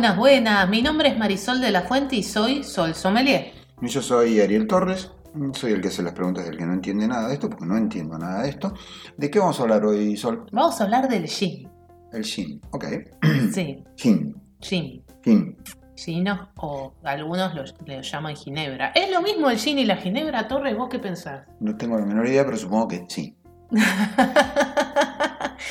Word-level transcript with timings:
Buenas, 0.00 0.16
buenas. 0.16 0.66
Mi 0.70 0.80
nombre 0.80 1.10
es 1.10 1.18
Marisol 1.18 1.60
de 1.60 1.70
la 1.70 1.82
Fuente 1.82 2.16
y 2.16 2.22
soy 2.22 2.64
Sol 2.64 2.94
Sommelier. 2.94 3.52
Y 3.82 3.86
Yo 3.88 4.00
soy 4.00 4.40
Ariel 4.40 4.66
Torres, 4.66 5.10
soy 5.52 5.72
el 5.72 5.82
que 5.82 5.88
hace 5.88 6.02
las 6.02 6.14
preguntas 6.14 6.46
del 6.46 6.56
que 6.56 6.64
no 6.64 6.72
entiende 6.72 7.06
nada 7.06 7.28
de 7.28 7.34
esto, 7.34 7.50
porque 7.50 7.66
no 7.66 7.76
entiendo 7.76 8.16
nada 8.16 8.44
de 8.44 8.48
esto. 8.48 8.72
¿De 9.18 9.30
qué 9.30 9.38
vamos 9.38 9.60
a 9.60 9.64
hablar 9.64 9.84
hoy, 9.84 10.16
Sol? 10.16 10.46
Vamos 10.52 10.80
a 10.80 10.84
hablar 10.84 11.06
del 11.06 11.26
gin. 11.28 11.68
El 12.14 12.24
gin, 12.24 12.62
ok. 12.70 12.84
Sí, 13.52 13.84
Gin, 13.98 14.34
gin. 14.62 15.04
gin. 15.22 15.58
Gino, 15.96 16.48
o 16.56 16.94
algunos 17.04 17.54
lo, 17.54 17.64
lo 17.84 18.00
llaman 18.00 18.34
ginebra. 18.36 18.92
¿Es 18.94 19.10
lo 19.10 19.20
mismo 19.20 19.50
el 19.50 19.58
gin 19.58 19.78
y 19.80 19.84
la 19.84 19.96
ginebra, 19.96 20.48
Torres? 20.48 20.74
¿Vos 20.78 20.88
qué 20.88 20.98
pensás? 20.98 21.46
No 21.60 21.76
tengo 21.76 21.98
la 21.98 22.06
menor 22.06 22.26
idea, 22.26 22.46
pero 22.46 22.56
supongo 22.56 22.88
que 22.88 23.04
sí. 23.06 23.36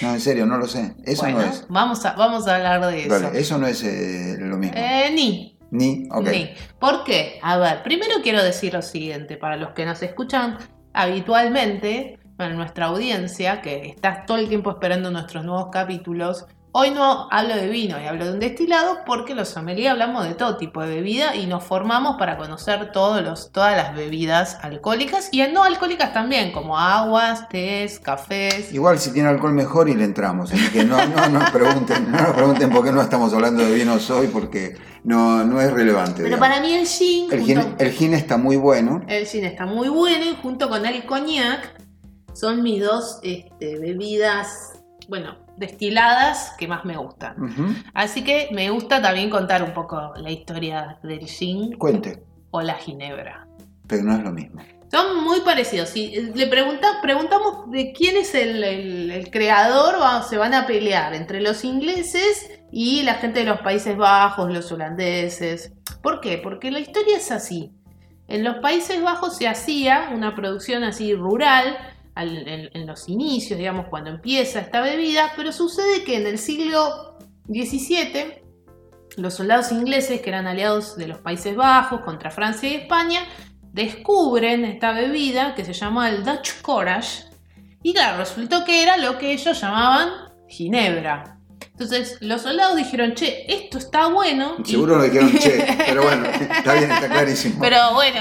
No, 0.01 0.13
en 0.13 0.19
serio, 0.19 0.45
no 0.45 0.57
lo 0.57 0.67
sé. 0.67 0.95
Eso 1.03 1.23
bueno, 1.23 1.39
no 1.39 1.45
es. 1.45 1.65
Vamos 1.69 2.05
a, 2.05 2.13
vamos 2.13 2.47
a 2.47 2.55
hablar 2.55 2.85
de 2.91 3.05
eso. 3.05 3.09
Vale, 3.09 3.39
eso 3.39 3.57
no 3.57 3.67
es 3.67 3.83
eh, 3.83 4.37
lo 4.39 4.57
mismo. 4.57 4.77
Eh, 4.77 5.11
ni. 5.13 5.57
Ni, 5.71 6.07
ok. 6.11 6.27
Ni. 6.27 6.53
¿Por 6.79 7.03
qué? 7.03 7.39
A 7.41 7.57
ver, 7.57 7.83
primero 7.83 8.15
quiero 8.23 8.43
decir 8.43 8.73
lo 8.73 8.81
siguiente, 8.81 9.37
para 9.37 9.57
los 9.57 9.71
que 9.71 9.85
nos 9.85 10.01
escuchan 10.01 10.57
habitualmente, 10.93 12.19
en 12.37 12.55
nuestra 12.55 12.87
audiencia, 12.87 13.61
que 13.61 13.87
está 13.87 14.25
todo 14.25 14.37
el 14.37 14.47
tiempo 14.47 14.71
esperando 14.71 15.11
nuestros 15.11 15.43
nuevos 15.43 15.67
capítulos, 15.71 16.45
hoy 16.79 16.91
no 16.91 17.27
hablo 17.29 17.55
de 17.55 17.67
vino 17.67 17.99
y 18.01 18.05
hablo 18.05 18.25
de 18.25 18.31
un 18.31 18.39
destilado 18.39 18.99
porque 19.05 19.35
los 19.35 19.49
sommeliers 19.49 19.91
hablamos 19.91 20.23
de 20.25 20.33
todo 20.33 20.55
tipo 20.55 20.81
de 20.81 20.95
bebida 20.95 21.35
y 21.35 21.45
nos 21.45 21.63
formamos 21.63 22.15
para 22.17 22.37
conocer 22.37 22.91
todos 22.93 23.21
los, 23.21 23.51
todas 23.51 23.75
las 23.75 23.93
bebidas 23.95 24.57
alcohólicas 24.61 25.27
y 25.33 25.41
no 25.51 25.63
alcohólicas 25.63 26.13
también, 26.13 26.51
como 26.53 26.77
aguas, 26.79 27.49
tés, 27.49 27.99
cafés. 27.99 28.71
Igual 28.71 28.97
si 28.99 29.11
tiene 29.11 29.27
alcohol 29.27 29.51
mejor 29.53 29.89
y 29.89 29.95
le 29.95 30.05
entramos. 30.05 30.53
Así 30.53 30.69
que 30.71 30.85
no, 30.85 31.05
no 31.05 31.27
nos 31.29 31.49
pregunten, 31.51 32.11
no 32.11 32.17
nos 32.17 32.33
pregunten 32.33 32.69
por 32.69 32.85
qué 32.85 32.91
no 32.93 33.01
estamos 33.01 33.33
hablando 33.33 33.63
de 33.65 33.73
vinos 33.73 34.09
hoy, 34.09 34.27
porque 34.27 34.77
no, 35.03 35.43
no 35.43 35.59
es 35.59 35.71
relevante. 35.73 36.23
Pero 36.23 36.35
digamos. 36.35 36.47
para 36.47 36.61
mí 36.61 36.73
el 36.73 36.87
gin, 36.87 37.27
el, 37.31 37.39
junto- 37.41 37.61
gin, 37.61 37.75
el 37.79 37.91
gin 37.91 38.13
está 38.13 38.37
muy 38.37 38.55
bueno. 38.55 39.01
El 39.07 39.25
gin 39.25 39.43
está 39.43 39.65
muy 39.65 39.89
bueno 39.89 40.25
y 40.25 40.35
junto 40.41 40.69
con 40.69 40.85
el 40.85 41.05
coñac 41.05 41.75
son 42.33 42.63
mis 42.63 42.81
dos 42.81 43.19
este, 43.21 43.77
bebidas, 43.79 44.73
bueno, 45.09 45.35
destiladas 45.59 46.53
que 46.57 46.67
más 46.67 46.85
me 46.85 46.97
gustan. 46.97 47.35
Así 47.93 48.23
que 48.23 48.49
me 48.51 48.69
gusta 48.69 49.01
también 49.01 49.29
contar 49.29 49.61
un 49.63 49.73
poco 49.73 50.13
la 50.17 50.31
historia 50.31 50.97
del 51.03 51.27
gin 51.27 51.73
Cuente, 51.77 52.23
o 52.51 52.61
la 52.61 52.75
ginebra. 52.75 53.47
pero 53.87 54.03
no 54.03 54.15
es 54.15 54.23
lo 54.23 54.31
mismo. 54.31 54.61
Son 54.91 55.23
muy 55.23 55.41
parecidos. 55.41 55.89
Si 55.89 56.09
le 56.33 56.47
pregunta- 56.47 56.99
preguntamos 57.01 57.69
de 57.69 57.91
quién 57.93 58.17
es 58.17 58.33
el, 58.33 58.63
el- 58.63 59.11
el 59.11 59.29
creador, 59.29 60.01
va- 60.01 60.23
se 60.23 60.37
van 60.37 60.53
a 60.55 60.65
pelear 60.65 61.13
entre 61.13 61.41
los 61.41 61.63
ingleses 61.63 62.49
y 62.71 63.03
la 63.03 63.15
gente 63.15 63.41
de 63.41 63.45
los 63.45 63.59
Países 63.61 63.95
Bajos, 63.97 64.51
los 64.51 64.71
holandeses. 64.71 65.73
¿Por 66.01 66.21
qué? 66.21 66.39
Porque 66.39 66.71
la 66.71 66.79
historia 66.79 67.17
es 67.17 67.29
así. 67.31 67.71
En 68.27 68.43
los 68.43 68.57
Países 68.57 69.01
Bajos 69.01 69.37
se 69.37 69.47
hacía 69.47 70.09
una 70.13 70.35
producción 70.35 70.83
así 70.83 71.13
rural 71.13 71.77
al- 72.15 72.47
en, 72.47 72.69
en 72.73 72.85
los 72.87 73.07
inicios, 73.09 73.57
digamos, 73.57 73.87
cuando 73.89 74.09
empieza 74.09 74.59
esta 74.59 74.81
bebida, 74.81 75.31
pero 75.35 75.51
sucede 75.51 76.03
que 76.03 76.17
en 76.17 76.27
el 76.27 76.37
siglo 76.37 77.17
XVII 77.47 78.41
los 79.17 79.33
soldados 79.33 79.71
ingleses, 79.71 80.21
que 80.21 80.29
eran 80.29 80.47
aliados 80.47 80.95
de 80.95 81.07
los 81.07 81.17
Países 81.19 81.55
Bajos 81.55 82.01
contra 82.01 82.31
Francia 82.31 82.69
y 82.69 82.75
España, 82.75 83.21
descubren 83.73 84.65
esta 84.65 84.91
bebida 84.91 85.55
que 85.55 85.63
se 85.65 85.73
llama 85.73 86.09
el 86.09 86.23
Dutch 86.23 86.61
Courage. 86.61 87.23
Y 87.83 87.93
claro, 87.93 88.17
resultó 88.17 88.65
que 88.65 88.83
era 88.83 88.97
lo 88.97 89.17
que 89.17 89.31
ellos 89.33 89.59
llamaban 89.61 90.09
ginebra. 90.49 91.35
Entonces 91.71 92.17
los 92.21 92.41
soldados 92.41 92.75
dijeron, 92.75 93.13
che, 93.15 93.45
esto 93.53 93.77
está 93.77 94.07
bueno. 94.07 94.55
y- 94.65 94.71
Seguro 94.71 94.97
lo 94.97 95.03
dijeron 95.03 95.31
che, 95.37 95.65
pero 95.85 96.03
bueno, 96.03 96.25
está 96.57 96.73
bien, 96.73 96.91
está 96.91 97.07
clarísimo. 97.07 97.55
Pero 97.61 97.93
bueno, 97.93 98.19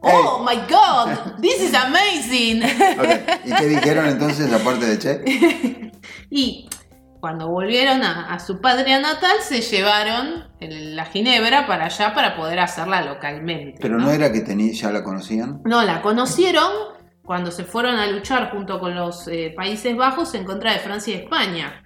oh 0.00 0.44
my 0.48 0.56
god, 0.68 1.40
this 1.40 1.60
is 1.62 1.74
amazing. 1.74 2.62
¿Y 3.44 3.52
qué 3.52 3.66
dijeron 3.66 4.06
entonces 4.06 4.52
aparte 4.52 4.86
de 4.86 4.98
che? 4.98 5.90
Y 6.30 6.68
cuando 7.20 7.48
volvieron 7.48 8.02
a, 8.02 8.32
a 8.32 8.38
su 8.38 8.60
patria 8.60 8.98
natal, 9.00 9.36
se 9.42 9.60
llevaron 9.60 10.44
el- 10.60 10.96
la 10.96 11.04
ginebra 11.06 11.66
para 11.66 11.86
allá 11.86 12.14
para 12.14 12.36
poder 12.36 12.60
hacerla 12.60 13.02
localmente. 13.02 13.78
Pero 13.80 13.98
no 13.98 14.10
era 14.10 14.32
que 14.32 14.44
tení- 14.44 14.72
ya 14.72 14.90
la 14.90 15.02
conocían. 15.02 15.60
No, 15.64 15.82
la 15.82 16.00
conocieron 16.02 16.70
cuando 17.22 17.50
se 17.50 17.64
fueron 17.64 17.96
a 17.96 18.06
luchar 18.06 18.50
junto 18.52 18.80
con 18.80 18.94
los 18.94 19.28
eh, 19.28 19.52
Países 19.56 19.94
Bajos 19.96 20.34
en 20.34 20.44
contra 20.44 20.72
de 20.72 20.78
Francia 20.78 21.14
y 21.14 21.18
España, 21.18 21.84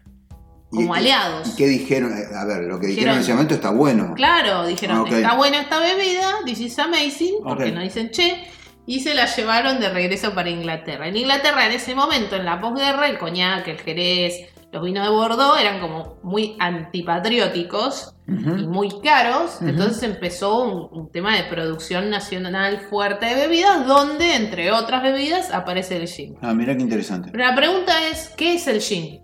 como 0.75 0.95
¿Y- 0.95 0.99
y- 0.99 1.01
aliados. 1.01 1.49
¿Y 1.49 1.57
qué 1.57 1.67
dijeron? 1.69 2.13
Eh, 2.17 2.25
A 2.35 2.45
ver, 2.45 2.65
lo 2.65 2.79
que 2.81 2.89
dijeron, 2.89 2.95
Dijeron- 2.97 3.15
en 3.17 3.21
ese 3.23 3.33
momento 3.33 3.55
está 3.55 3.71
bueno. 3.71 4.13
Claro, 4.15 4.67
dijeron, 4.67 4.99
Ok. 5.01 5.13
está 5.13 5.35
buena 5.35 5.61
esta 5.61 5.79
bebida, 5.79 6.31
this 6.45 6.61
is 6.61 6.79
amazing, 6.79 7.37
porque 7.43 7.73
no 7.73 7.81
dicen 7.81 8.11
che, 8.11 8.45
y 8.87 9.01
se 9.01 9.15
la 9.15 9.27
llevaron 9.27 9.81
de 9.81 9.89
regreso 9.89 10.35
para 10.35 10.51
Inglaterra. 10.51 11.09
En 11.09 11.17
Inglaterra, 11.17 11.67
en 11.67 11.73
ese 11.73 11.95
momento, 11.95 12.37
en 12.37 12.45
la 12.45 12.61
posguerra, 12.61 13.09
el 13.09 13.19
coñac, 13.19 13.67
el 13.69 13.79
jerez, 13.81 14.49
los 14.73 14.83
vinos 14.83 15.05
de 15.07 15.11
Bordeaux 15.11 15.59
eran 15.61 15.81
como 15.81 16.17
muy 16.25 16.57
antipatrióticos 16.59 18.15
y 18.27 18.33
muy 18.67 18.89
caros, 19.03 19.59
entonces 19.63 20.03
empezó 20.03 20.65
un, 20.65 20.99
un 20.99 21.11
tema 21.13 21.37
de 21.37 21.45
producción 21.45 22.11
nacional 22.11 22.81
fuerte 22.91 23.27
de 23.27 23.35
bebidas, 23.37 23.87
donde, 23.87 24.35
entre 24.35 24.73
otras 24.73 25.03
bebidas, 25.03 25.51
aparece 25.53 25.97
el 25.99 26.09
gin. 26.09 26.37
Ah, 26.43 26.55
mira 26.55 26.75
qué 26.77 26.83
interesante. 26.83 27.31
Pero 27.31 27.45
la 27.45 27.55
pregunta 27.55 27.93
es, 28.09 28.31
¿qué 28.37 28.55
es 28.55 28.67
el 28.67 28.81
gin? 28.81 29.21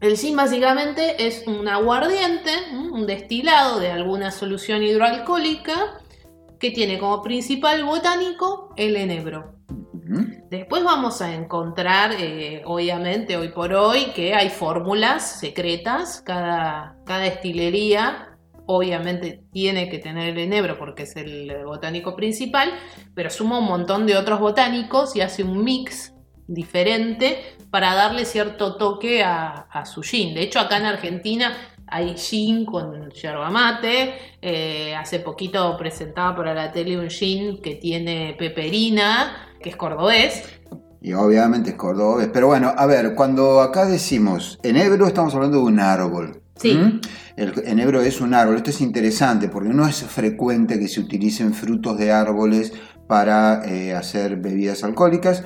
El 0.00 0.16
gin 0.16 0.34
básicamente 0.34 1.26
es 1.26 1.46
un 1.46 1.68
aguardiente, 1.68 2.50
un 2.72 3.06
destilado 3.06 3.80
de 3.80 3.90
alguna 3.90 4.30
solución 4.30 4.82
hidroalcohólica 4.82 6.00
que 6.58 6.70
tiene 6.70 6.98
como 6.98 7.22
principal 7.22 7.84
botánico 7.84 8.72
el 8.76 8.96
enebro. 8.96 9.56
Después 10.50 10.82
vamos 10.82 11.20
a 11.20 11.34
encontrar, 11.34 12.12
eh, 12.18 12.62
obviamente, 12.64 13.36
hoy 13.36 13.50
por 13.50 13.72
hoy, 13.74 14.06
que 14.14 14.34
hay 14.34 14.48
fórmulas 14.48 15.38
secretas. 15.38 16.22
Cada, 16.22 16.96
cada 17.04 17.20
destilería, 17.20 18.36
obviamente, 18.66 19.44
tiene 19.52 19.88
que 19.88 19.98
tener 19.98 20.30
el 20.30 20.38
enebro 20.38 20.78
porque 20.78 21.04
es 21.04 21.14
el 21.14 21.64
botánico 21.64 22.16
principal, 22.16 22.72
pero 23.14 23.30
suma 23.30 23.58
un 23.58 23.66
montón 23.66 24.06
de 24.06 24.16
otros 24.16 24.40
botánicos 24.40 25.14
y 25.14 25.20
hace 25.20 25.44
un 25.44 25.62
mix 25.62 26.14
diferente 26.48 27.56
para 27.70 27.94
darle 27.94 28.24
cierto 28.24 28.76
toque 28.76 29.22
a, 29.22 29.66
a 29.70 29.86
su 29.86 30.02
gin. 30.02 30.34
De 30.34 30.42
hecho, 30.42 30.58
acá 30.60 30.78
en 30.78 30.86
Argentina 30.86 31.56
hay 31.90 32.16
gin 32.16 32.64
con 32.64 33.10
yerba 33.10 33.50
mate. 33.50 34.14
eh, 34.40 34.94
hace 34.94 35.20
poquito 35.20 35.76
presentaba 35.76 36.36
para 36.36 36.54
la 36.54 36.72
tele 36.72 36.98
un 36.98 37.10
gin 37.10 37.60
que 37.60 37.74
tiene 37.74 38.36
peperina, 38.38 39.48
que 39.60 39.70
es 39.70 39.76
cordobés. 39.76 40.44
Y 41.02 41.12
obviamente 41.12 41.70
es 41.70 41.76
cordobés. 41.76 42.28
Pero 42.32 42.46
bueno, 42.46 42.72
a 42.76 42.86
ver, 42.86 43.14
cuando 43.14 43.60
acá 43.60 43.86
decimos 43.86 44.58
enebro, 44.62 45.06
estamos 45.06 45.34
hablando 45.34 45.58
de 45.58 45.64
un 45.64 45.80
árbol. 45.80 46.42
Sí. 46.56 46.74
¿Mm? 46.74 47.00
El 47.36 47.54
enebro 47.66 48.02
es 48.02 48.20
un 48.20 48.34
árbol. 48.34 48.56
Esto 48.56 48.70
es 48.70 48.80
interesante 48.80 49.48
porque 49.48 49.70
no 49.70 49.86
es 49.86 50.02
frecuente 50.04 50.78
que 50.78 50.88
se 50.88 51.00
utilicen 51.00 51.54
frutos 51.54 51.98
de 51.98 52.12
árboles 52.12 52.72
para 53.08 53.64
eh, 53.64 53.94
hacer 53.94 54.36
bebidas 54.36 54.84
alcohólicas. 54.84 55.42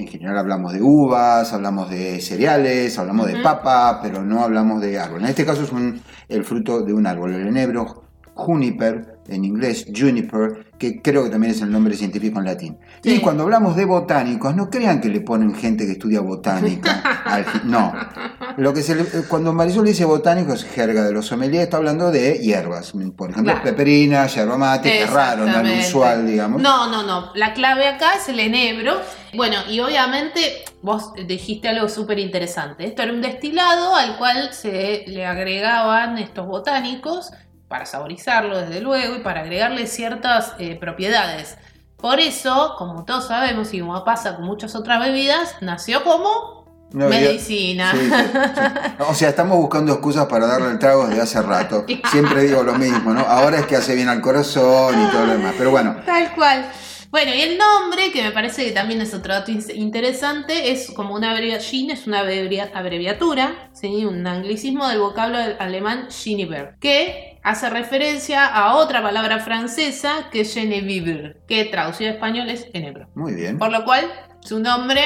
En 0.00 0.08
general 0.08 0.38
hablamos 0.38 0.72
de 0.72 0.80
uvas, 0.80 1.52
hablamos 1.52 1.90
de 1.90 2.20
cereales, 2.22 2.98
hablamos 2.98 3.26
de 3.26 3.36
papa, 3.36 4.00
pero 4.02 4.22
no 4.24 4.42
hablamos 4.42 4.80
de 4.80 4.98
árbol. 4.98 5.20
En 5.20 5.26
este 5.28 5.44
caso 5.44 5.62
es 5.62 5.72
un- 5.72 6.00
el 6.28 6.42
fruto 6.44 6.80
de 6.80 6.94
un 6.94 7.06
árbol. 7.06 7.34
El 7.34 7.46
enebro, 7.46 8.04
juniper, 8.34 9.18
en 9.28 9.44
inglés 9.44 9.86
juniper, 9.94 10.66
que 10.78 11.02
creo 11.02 11.22
que 11.24 11.28
también 11.30 11.52
es 11.52 11.60
el 11.60 11.70
nombre 11.70 11.94
científico 11.94 12.38
en 12.38 12.46
latín. 12.46 12.78
Sí. 13.02 13.16
Y 13.16 13.20
cuando 13.20 13.42
hablamos 13.42 13.76
de 13.76 13.84
botánicos, 13.84 14.56
no 14.56 14.70
crean 14.70 15.00
que 15.02 15.08
le 15.10 15.20
ponen 15.20 15.54
gente 15.54 15.84
que 15.84 15.92
estudia 15.92 16.20
botánica. 16.20 17.02
al 17.26 17.44
no. 17.64 17.92
Lo 18.56 18.72
que 18.72 18.82
se 18.82 18.94
le- 18.94 19.04
cuando 19.28 19.52
Marisol 19.52 19.84
dice 19.84 20.04
botánico 20.06 20.54
es 20.54 20.64
jerga 20.64 21.04
de 21.04 21.12
los 21.12 21.26
sommeliers, 21.26 21.64
está 21.64 21.76
hablando 21.76 22.10
de 22.10 22.38
hierbas. 22.38 22.92
Por 23.14 23.30
ejemplo, 23.30 23.52
Claro. 23.52 23.62
peperina, 23.62 24.26
yerba 24.26 24.56
mate, 24.56 24.90
que 24.90 25.02
es 25.02 25.10
raro, 25.10 25.44
no 25.44 25.60
es 25.60 25.88
usual, 25.88 26.26
digamos. 26.26 26.60
No, 26.62 26.90
no, 26.90 27.02
no. 27.06 27.30
La 27.34 27.52
clave 27.52 27.86
acá 27.86 28.14
es 28.14 28.28
el 28.30 28.40
enebro. 28.40 28.94
Bueno, 29.34 29.56
y 29.68 29.80
obviamente 29.80 30.64
vos 30.82 31.12
dijiste 31.26 31.68
algo 31.68 31.88
súper 31.88 32.18
interesante. 32.18 32.84
Esto 32.84 33.02
era 33.02 33.12
un 33.12 33.20
destilado 33.20 33.94
al 33.94 34.16
cual 34.18 34.52
se 34.52 35.04
le 35.06 35.26
agregaban 35.26 36.18
estos 36.18 36.46
botánicos 36.46 37.30
para 37.68 37.86
saborizarlo 37.86 38.58
desde 38.58 38.80
luego 38.80 39.16
y 39.16 39.20
para 39.20 39.42
agregarle 39.42 39.86
ciertas 39.86 40.54
eh, 40.58 40.76
propiedades. 40.76 41.56
Por 41.96 42.18
eso, 42.18 42.74
como 42.78 43.04
todos 43.04 43.28
sabemos 43.28 43.72
y 43.74 43.80
como 43.80 44.02
pasa 44.04 44.36
con 44.36 44.46
muchas 44.46 44.74
otras 44.74 45.00
bebidas, 45.00 45.54
nació 45.60 46.02
como 46.02 46.60
medicina. 46.92 47.92
Sí, 47.92 47.98
sí, 47.98 48.10
sí. 48.10 48.92
O 49.08 49.14
sea, 49.14 49.28
estamos 49.28 49.58
buscando 49.58 49.92
excusas 49.92 50.26
para 50.26 50.46
darle 50.46 50.70
el 50.70 50.78
trago 50.78 51.06
desde 51.06 51.22
hace 51.22 51.42
rato. 51.42 51.84
Siempre 52.10 52.42
digo 52.42 52.62
lo 52.62 52.74
mismo, 52.74 53.12
¿no? 53.12 53.20
Ahora 53.20 53.60
es 53.60 53.66
que 53.66 53.76
hace 53.76 53.94
bien 53.94 54.08
al 54.08 54.20
corazón 54.20 55.00
y 55.00 55.10
todo 55.10 55.26
lo 55.26 55.32
demás. 55.34 55.54
Pero 55.56 55.70
bueno, 55.70 55.96
Tal 56.04 56.34
cual. 56.34 56.64
Bueno, 57.10 57.34
y 57.34 57.40
el 57.40 57.58
nombre, 57.58 58.12
que 58.12 58.22
me 58.22 58.30
parece 58.30 58.64
que 58.64 58.70
también 58.70 59.00
es 59.00 59.12
otro 59.14 59.34
dato 59.34 59.50
in- 59.50 59.64
interesante, 59.74 60.70
es 60.70 60.90
como 60.92 61.14
una 61.14 61.32
abreviación, 61.32 61.90
es 61.90 62.06
una 62.06 62.20
abrevia- 62.20 62.70
abreviatura, 62.72 63.70
¿sí? 63.72 64.04
un 64.04 64.24
anglicismo 64.26 64.86
del 64.88 65.00
vocablo 65.00 65.38
del 65.38 65.56
alemán 65.58 66.06
Genever, 66.10 66.76
que 66.80 67.38
hace 67.42 67.68
referencia 67.68 68.46
a 68.46 68.76
otra 68.76 69.02
palabra 69.02 69.40
francesa 69.40 70.28
que 70.30 70.42
es 70.42 70.54
Genevieve, 70.54 71.36
que 71.48 71.64
traducido 71.64 72.10
a 72.10 72.14
español 72.14 72.48
es 72.48 72.68
enebro. 72.72 73.08
muy 73.14 73.34
bien. 73.34 73.58
Por 73.58 73.72
lo 73.72 73.84
cual, 73.84 74.04
su 74.40 74.60
nombre 74.60 75.02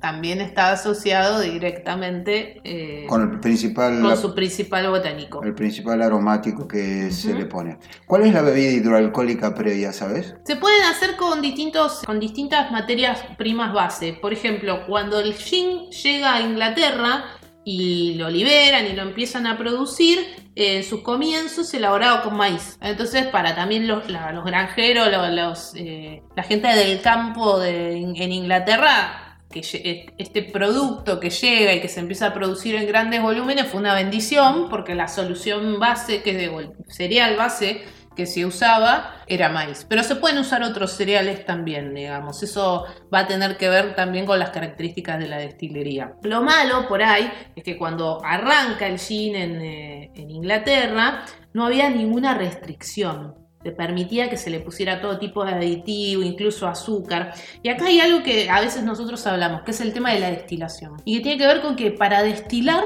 también 0.00 0.40
está 0.40 0.72
asociado 0.72 1.40
directamente 1.40 2.60
eh, 2.64 3.06
Con 3.08 3.22
el 3.22 3.40
principal, 3.40 4.00
con 4.00 4.16
su 4.16 4.34
principal 4.34 4.88
botánico. 4.88 5.42
el 5.42 5.54
principal 5.54 6.00
aromático 6.02 6.66
que 6.68 7.10
se 7.10 7.34
le 7.34 7.46
pone. 7.46 7.78
¿Cuál 8.06 8.22
es 8.22 8.32
la 8.32 8.42
bebida 8.42 8.70
hidroalcohólica 8.70 9.54
previa, 9.54 9.92
sabes? 9.92 10.34
Se 10.44 10.56
pueden 10.56 10.82
hacer 10.84 11.16
con, 11.16 11.40
distintos, 11.42 12.02
con 12.06 12.20
distintas 12.20 12.70
materias 12.70 13.22
primas 13.36 13.72
base. 13.72 14.12
Por 14.20 14.32
ejemplo, 14.32 14.86
cuando 14.86 15.20
el 15.20 15.34
gin 15.34 15.90
llega 15.90 16.34
a 16.34 16.40
Inglaterra 16.40 17.24
y 17.64 18.14
lo 18.14 18.30
liberan 18.30 18.86
y 18.86 18.92
lo 18.94 19.02
empiezan 19.02 19.46
a 19.46 19.58
producir, 19.58 20.18
eh, 20.56 20.78
en 20.78 20.84
sus 20.84 21.02
comienzos 21.02 21.68
se 21.68 21.76
elaboraba 21.76 22.22
con 22.22 22.36
maíz. 22.36 22.78
Entonces, 22.80 23.26
para 23.26 23.54
también 23.54 23.86
los, 23.86 24.08
la- 24.08 24.32
los 24.32 24.44
granjeros, 24.44 25.10
lo- 25.10 25.28
los, 25.28 25.72
eh, 25.76 26.22
la 26.34 26.42
gente 26.44 26.68
del 26.68 27.02
campo 27.02 27.58
de- 27.58 27.98
en 27.98 28.32
Inglaterra, 28.32 29.27
que 29.50 29.60
lle- 29.62 30.12
este 30.18 30.42
producto 30.42 31.18
que 31.20 31.30
llega 31.30 31.72
y 31.74 31.80
que 31.80 31.88
se 31.88 32.00
empieza 32.00 32.26
a 32.28 32.34
producir 32.34 32.74
en 32.74 32.86
grandes 32.86 33.22
volúmenes 33.22 33.66
fue 33.66 33.80
una 33.80 33.94
bendición 33.94 34.68
porque 34.68 34.94
la 34.94 35.08
solución 35.08 35.78
base, 35.80 36.22
que 36.22 36.30
es 36.30 36.42
el 36.52 36.70
cereal 36.88 37.36
base 37.36 37.82
que 38.14 38.26
se 38.26 38.44
usaba 38.44 39.14
era 39.28 39.48
maíz. 39.48 39.86
Pero 39.88 40.02
se 40.02 40.16
pueden 40.16 40.38
usar 40.38 40.62
otros 40.64 40.90
cereales 40.92 41.46
también, 41.46 41.94
digamos. 41.94 42.42
Eso 42.42 42.84
va 43.14 43.20
a 43.20 43.26
tener 43.28 43.56
que 43.56 43.68
ver 43.68 43.94
también 43.94 44.26
con 44.26 44.40
las 44.40 44.50
características 44.50 45.20
de 45.20 45.28
la 45.28 45.38
destilería. 45.38 46.14
Lo 46.22 46.42
malo 46.42 46.88
por 46.88 47.00
ahí 47.00 47.30
es 47.54 47.62
que 47.62 47.78
cuando 47.78 48.20
arranca 48.24 48.88
el 48.88 48.98
gin 48.98 49.36
en, 49.36 49.62
eh, 49.62 50.10
en 50.16 50.30
Inglaterra 50.30 51.24
no 51.52 51.64
había 51.64 51.88
ninguna 51.90 52.34
restricción. 52.36 53.34
Se 53.62 53.72
permitía 53.72 54.30
que 54.30 54.36
se 54.36 54.50
le 54.50 54.60
pusiera 54.60 55.00
todo 55.00 55.18
tipo 55.18 55.44
de 55.44 55.52
aditivo, 55.52 56.22
incluso 56.22 56.68
azúcar. 56.68 57.32
Y 57.62 57.68
acá 57.70 57.86
hay 57.86 57.98
algo 58.00 58.22
que 58.22 58.48
a 58.48 58.60
veces 58.60 58.84
nosotros 58.84 59.26
hablamos, 59.26 59.62
que 59.62 59.72
es 59.72 59.80
el 59.80 59.92
tema 59.92 60.12
de 60.12 60.20
la 60.20 60.30
destilación. 60.30 60.96
Y 61.04 61.16
que 61.16 61.22
tiene 61.22 61.38
que 61.38 61.46
ver 61.46 61.60
con 61.60 61.74
que 61.74 61.90
para 61.90 62.22
destilar 62.22 62.84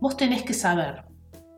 vos 0.00 0.16
tenés 0.16 0.42
que 0.42 0.54
saber. 0.54 1.02